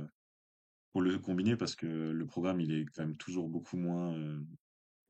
pour 0.91 1.01
le 1.03 1.19
combiner 1.19 1.55
parce 1.55 1.75
que 1.75 1.85
le 1.85 2.25
programme, 2.25 2.59
il 2.59 2.73
est 2.73 2.85
quand 2.85 3.03
même 3.03 3.17
toujours 3.17 3.49
beaucoup 3.49 3.77
moins 3.77 4.17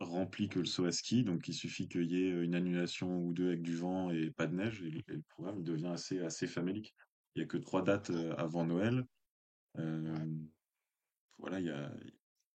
rempli 0.02 0.50
que 0.50 0.60
le 0.60 0.66
saut 0.66 0.84
à 0.84 0.92
ski. 0.92 1.24
Donc 1.24 1.48
il 1.48 1.54
suffit 1.54 1.88
qu'il 1.88 2.12
y 2.12 2.26
ait 2.26 2.44
une 2.44 2.56
annulation 2.56 3.24
ou 3.24 3.32
deux 3.32 3.48
avec 3.48 3.62
du 3.62 3.78
vent 3.78 4.12
et 4.12 4.32
pas 4.32 4.48
de 4.48 4.56
neige 4.56 4.84
et, 4.84 5.02
le 5.08 5.22
programme 5.30 5.64
devient 5.64 5.94
assez, 5.94 6.20
assez 6.20 6.46
famélique. 6.46 6.94
Il 7.36 7.40
n'y 7.40 7.46
a 7.46 7.48
que 7.48 7.56
trois 7.56 7.84
dates 7.84 8.12
avant 8.38 8.66
Noël. 8.66 9.06
Voilà, 11.38 11.62
il 11.62 11.68
y 11.68 11.70
a, 11.70 11.90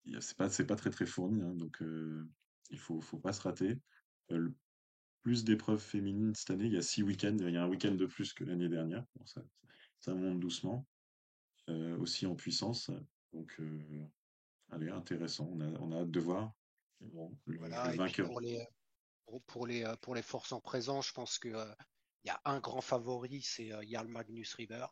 y 0.04 0.16
a- 0.16 0.20
c'est 0.20 0.36
pas, 0.36 0.50
très 0.50 0.90
très 0.90 1.06
fourni, 1.06 1.40
hein, 1.40 1.54
donc 1.54 1.82
il 2.70 2.78
faut, 2.78 3.00
faut 3.00 3.18
pas 3.18 3.32
se 3.32 3.40
rater. 3.42 3.78
Euh, 4.30 4.38
le 4.38 4.54
plus 5.22 5.44
d'épreuves 5.44 5.80
féminines 5.80 6.34
cette 6.34 6.50
année, 6.50 6.66
il 6.66 6.72
y 6.72 6.78
a 6.78 6.82
six 6.82 7.02
week-ends, 7.02 7.36
il 7.38 7.50
y 7.50 7.56
a 7.56 7.62
un 7.62 7.68
week-end 7.68 7.94
de 7.94 8.06
plus 8.06 8.32
que 8.32 8.44
l'année 8.44 8.68
dernière. 8.68 9.04
Bon, 9.16 9.26
ça, 9.26 9.42
ça 10.00 10.14
monte 10.14 10.40
doucement, 10.40 10.86
euh, 11.68 11.96
aussi 11.98 12.26
en 12.26 12.34
puissance. 12.34 12.90
Donc, 13.32 13.54
euh, 13.60 14.06
allez, 14.70 14.90
intéressant. 14.90 15.48
On 15.52 15.60
a, 15.60 15.66
on 15.80 15.92
a 15.92 16.00
hâte 16.00 16.10
de 16.10 16.20
voir 16.20 16.52
Bon, 17.00 17.34
le, 17.46 17.58
Voilà. 17.58 17.92
Vainqueur. 17.92 18.26
pour 18.28 18.40
les, 18.40 18.66
pour, 19.46 19.66
les, 19.66 19.84
euh, 19.84 19.96
pour 19.96 20.14
les 20.14 20.22
forces 20.22 20.52
en 20.52 20.60
présence, 20.60 21.08
je 21.08 21.12
pense 21.12 21.38
que 21.38 21.48
euh, 21.48 21.74
y 22.24 22.30
a 22.30 22.40
un 22.44 22.60
grand 22.60 22.80
favori, 22.80 23.42
c'est 23.42 23.70
Jarl 23.88 24.08
Magnus 24.08 24.54
River. 24.54 24.86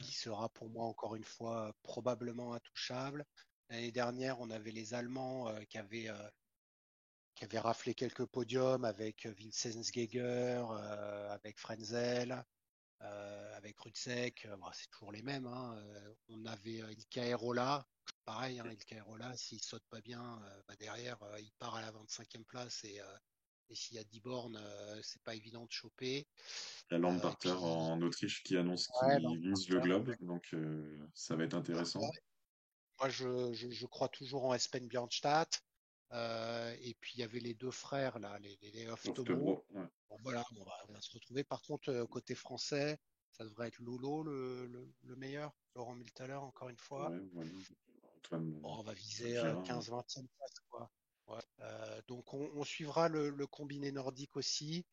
qui 0.00 0.12
sera 0.12 0.48
pour 0.50 0.68
moi 0.68 0.84
encore 0.84 1.16
une 1.16 1.24
fois 1.24 1.74
probablement 1.82 2.52
intouchable. 2.52 3.24
L'année 3.68 3.90
dernière, 3.90 4.38
on 4.40 4.50
avait 4.50 4.70
les 4.70 4.92
Allemands 4.94 5.52
qui 5.70 5.78
avaient, 5.78 6.10
qui 7.42 7.46
avaient 7.46 7.58
raflé 7.58 7.92
quelques 7.92 8.24
podiums 8.26 8.84
avec 8.84 9.26
euh, 9.26 9.34
Vincenz 9.36 9.90
Geiger, 9.90 10.64
euh, 10.70 11.28
avec 11.32 11.58
Frenzel, 11.58 12.44
euh, 13.00 13.56
avec 13.56 13.76
Rutsek. 13.80 14.44
Euh, 14.44 14.56
bon, 14.56 14.68
c'est 14.72 14.88
toujours 14.92 15.10
les 15.10 15.22
mêmes. 15.22 15.46
hein. 15.48 15.74
Euh, 15.76 16.14
on 16.28 16.44
avait 16.46 16.82
euh, 16.82 16.92
Ilka 16.92 17.24
Erola. 17.24 17.84
Pareil, 18.24 18.60
hein, 18.60 18.70
Ilka 18.70 18.94
Erola, 18.94 19.36
s'il 19.36 19.60
saute 19.60 19.82
pas 19.90 20.00
bien, 20.00 20.40
euh, 20.44 20.62
bah, 20.68 20.76
derrière, 20.78 21.20
euh, 21.24 21.40
il 21.40 21.50
part 21.58 21.74
à 21.74 21.80
la 21.82 21.90
25e 21.90 22.44
place 22.44 22.84
et, 22.84 23.00
euh, 23.00 23.04
et 23.70 23.74
s'il 23.74 23.96
y 23.96 23.98
a 23.98 24.04
10 24.04 24.20
bornes, 24.20 24.60
euh, 24.62 25.00
c'est 25.02 25.22
pas 25.24 25.34
évident 25.34 25.64
de 25.66 25.72
choper. 25.72 26.28
La 26.92 26.98
Euh, 26.98 27.00
et 27.00 27.00
Lamparter 27.00 27.48
puis, 27.48 27.50
en 27.50 28.00
Autriche 28.02 28.44
qui 28.44 28.56
annonce 28.56 28.86
ouais, 29.02 29.18
qu'il 29.20 29.50
vise 29.50 29.68
le 29.68 29.80
globe, 29.80 30.14
donc 30.20 30.44
euh, 30.54 30.96
ça 31.12 31.34
va 31.34 31.42
être 31.42 31.54
intéressant. 31.54 32.08
Moi, 33.00 33.08
je, 33.08 33.52
je- 33.52 33.70
je 33.70 33.86
crois 33.86 34.08
toujours 34.08 34.44
en 34.44 34.54
Espen 34.54 34.86
Bjørnstad. 34.86 35.48
Euh, 36.12 36.76
et 36.82 36.94
puis, 37.00 37.14
il 37.16 37.20
y 37.20 37.22
avait 37.22 37.40
les 37.40 37.54
deux 37.54 37.70
frères, 37.70 38.18
là, 38.18 38.38
les, 38.38 38.56
les, 38.62 38.70
les 38.70 38.86
ouais, 39.70 39.86
Bon, 40.08 40.16
voilà, 40.22 40.44
on 40.60 40.64
va, 40.64 40.72
on 40.88 40.92
va 40.92 41.00
se 41.00 41.10
retrouver. 41.12 41.42
Par 41.44 41.62
contre, 41.62 41.88
euh, 41.90 42.06
côté 42.06 42.34
français, 42.34 42.98
ça 43.32 43.44
devrait 43.44 43.68
être 43.68 43.78
Lolo 43.80 44.22
le, 44.22 44.66
le, 44.66 44.92
le 45.02 45.16
meilleur. 45.16 45.52
Laurent 45.74 45.94
Miltaler, 45.94 46.34
encore 46.34 46.68
une 46.68 46.76
fois. 46.76 47.08
ouais, 47.10 47.18
Bon, 48.60 48.78
on 48.78 48.82
va 48.82 48.92
euh, 48.92 48.94
viser 48.94 49.38
euh, 49.38 49.42
Gérard, 49.42 49.62
ouais. 49.62 49.68
15-20e 49.68 50.26
place, 50.36 50.54
quoi. 50.68 50.90
Euh, 51.60 52.02
donc, 52.08 52.34
on, 52.34 52.50
on 52.54 52.64
suivra 52.64 53.08
le, 53.08 53.30
le 53.30 53.46
combiné 53.46 53.90
nordique 53.90 54.36
aussi. 54.36 54.84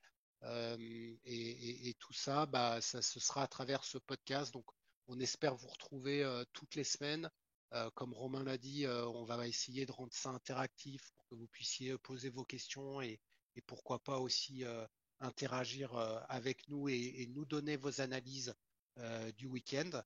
Euh, 0.44 0.78
et, 0.80 1.18
et- 1.26 1.90
et 1.90 1.94
tout 1.96 2.14
ça, 2.14 2.46
bah, 2.46 2.80
ça, 2.80 3.02
ce 3.02 3.20
sera 3.20 3.44
à 3.44 3.48
travers 3.48 3.84
ce 3.84 3.98
podcast. 3.98 4.54
Donc, 4.54 4.66
on 5.08 5.20
espère 5.20 5.56
vous 5.56 5.68
retrouver 5.68 6.24
euh, 6.24 6.46
toutes 6.54 6.76
les 6.76 6.86
semaines. 6.86 7.30
Euh, 7.74 7.90
comme 7.92 8.14
Romain 8.14 8.44
l'a 8.44 8.58
dit, 8.58 8.86
euh, 8.86 9.06
on 9.08 9.24
va 9.26 9.48
essayer 9.48 9.86
de 9.86 9.92
rendre 9.92 10.14
ça 10.14 10.30
interactif 10.30 11.12
pour 11.12 11.28
que 11.28 11.36
vous 11.36 11.48
puissiez 11.48 11.98
poser 12.00 12.30
vos 12.30 12.46
questions 12.46 13.02
et, 13.02 13.20
pourquoi 13.68 14.02
pas 14.02 14.20
aussi 14.20 14.64
euh, 14.64 14.88
interagir 15.20 15.94
euh, 15.96 16.18
avec 16.30 16.70
nous 16.70 16.88
et, 16.88 17.28
nous 17.36 17.44
donner 17.44 17.76
vos 17.76 18.00
analyses 18.00 18.56
euh, 19.00 19.34
du 19.34 19.48
week-end. 19.48 20.02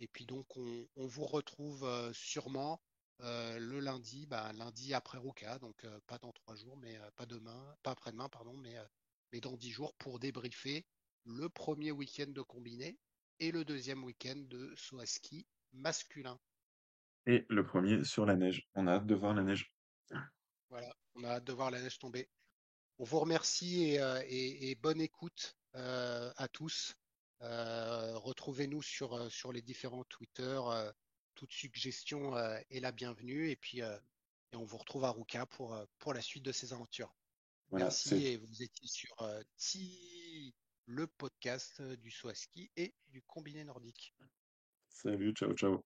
Et 0.00 0.08
puis 0.08 0.24
donc, 0.24 0.46
on, 0.56 1.06
vous 1.06 1.26
retrouve 1.26 1.84
euh, 1.84 2.10
sûrement 2.14 2.80
euh, 3.20 3.58
le 3.58 3.80
lundi, 3.80 4.26
bah, 4.26 4.50
lundi 4.54 4.94
après 4.94 5.18
Ruka, 5.18 5.58
donc 5.58 5.84
euh, 5.84 6.00
pas 6.06 6.18
dans 6.18 6.32
trois 6.32 6.54
jours, 6.54 6.76
mais 6.78 6.96
euh, 6.96 7.10
pas 7.16 7.26
demain, 7.26 7.76
pas 7.82 7.90
après-demain, 7.92 8.30
pardon, 8.30 8.56
mais, 8.56 8.76
euh, 8.76 8.84
mais 9.32 9.40
dans 9.40 9.56
dix 9.56 9.70
jours 9.70 9.94
pour 9.96 10.18
débriefer 10.18 10.86
le 11.24 11.48
premier 11.48 11.92
week-end 11.92 12.28
de 12.28 12.42
combiné 12.42 12.98
et 13.40 13.52
le 13.52 13.64
deuxième 13.64 14.04
week-end 14.04 14.36
de 14.36 14.74
saut 14.76 15.00
à 15.00 15.06
ski 15.06 15.46
masculin. 15.72 16.38
Et 17.26 17.44
le 17.48 17.64
premier 17.64 18.04
sur 18.04 18.24
la 18.26 18.36
neige. 18.36 18.66
On 18.74 18.86
a 18.86 18.92
hâte 18.92 19.06
de 19.06 19.14
voir 19.14 19.34
la 19.34 19.42
neige. 19.42 19.72
Voilà, 20.70 20.94
on 21.14 21.24
a 21.24 21.28
hâte 21.32 21.44
de 21.44 21.52
voir 21.52 21.70
la 21.70 21.80
neige 21.80 21.98
tomber. 21.98 22.28
On 22.98 23.04
vous 23.04 23.18
remercie 23.20 23.84
et, 23.90 24.00
euh, 24.00 24.22
et- 24.26 24.70
et 24.70 24.74
bonne 24.74 25.00
écoute 25.00 25.56
euh, 25.74 26.32
à 26.36 26.48
tous. 26.48 26.94
Euh, 27.42 28.16
retrouvez-nous 28.18 28.82
sur, 28.82 29.30
sur 29.30 29.52
les 29.52 29.62
différents 29.62 30.04
Twitter. 30.04 30.58
euh, 30.68 30.92
toute 31.34 31.52
suggestion 31.52 32.34
est 32.70 32.80
la 32.80 32.92
bienvenue. 32.92 33.50
Et 33.50 33.56
puis, 33.56 33.80
et 33.80 34.56
on 34.56 34.64
vous 34.64 34.78
retrouve 34.78 35.04
à 35.04 35.10
Ruka 35.10 35.44
pour, 35.44 35.76
pour 35.98 36.14
la 36.14 36.22
suite 36.22 36.44
de 36.44 36.52
ces 36.52 36.72
aventures. 36.72 37.14
Voilà, 37.68 37.86
Merci 37.86 38.14
et 38.24 38.36
vous 38.38 38.62
étiez 38.62 38.88
sur 38.88 39.14
Ti, 39.58 40.54
le 40.86 41.06
podcast 41.06 41.82
du 41.82 42.10
saut 42.10 42.28
à 42.30 42.34
ski 42.34 42.70
et 42.76 42.94
du 43.08 43.20
combiné 43.22 43.64
nordique. 43.64 44.14
Salut, 44.88 45.32
ciao, 45.34 45.52
ciao. 45.52 45.84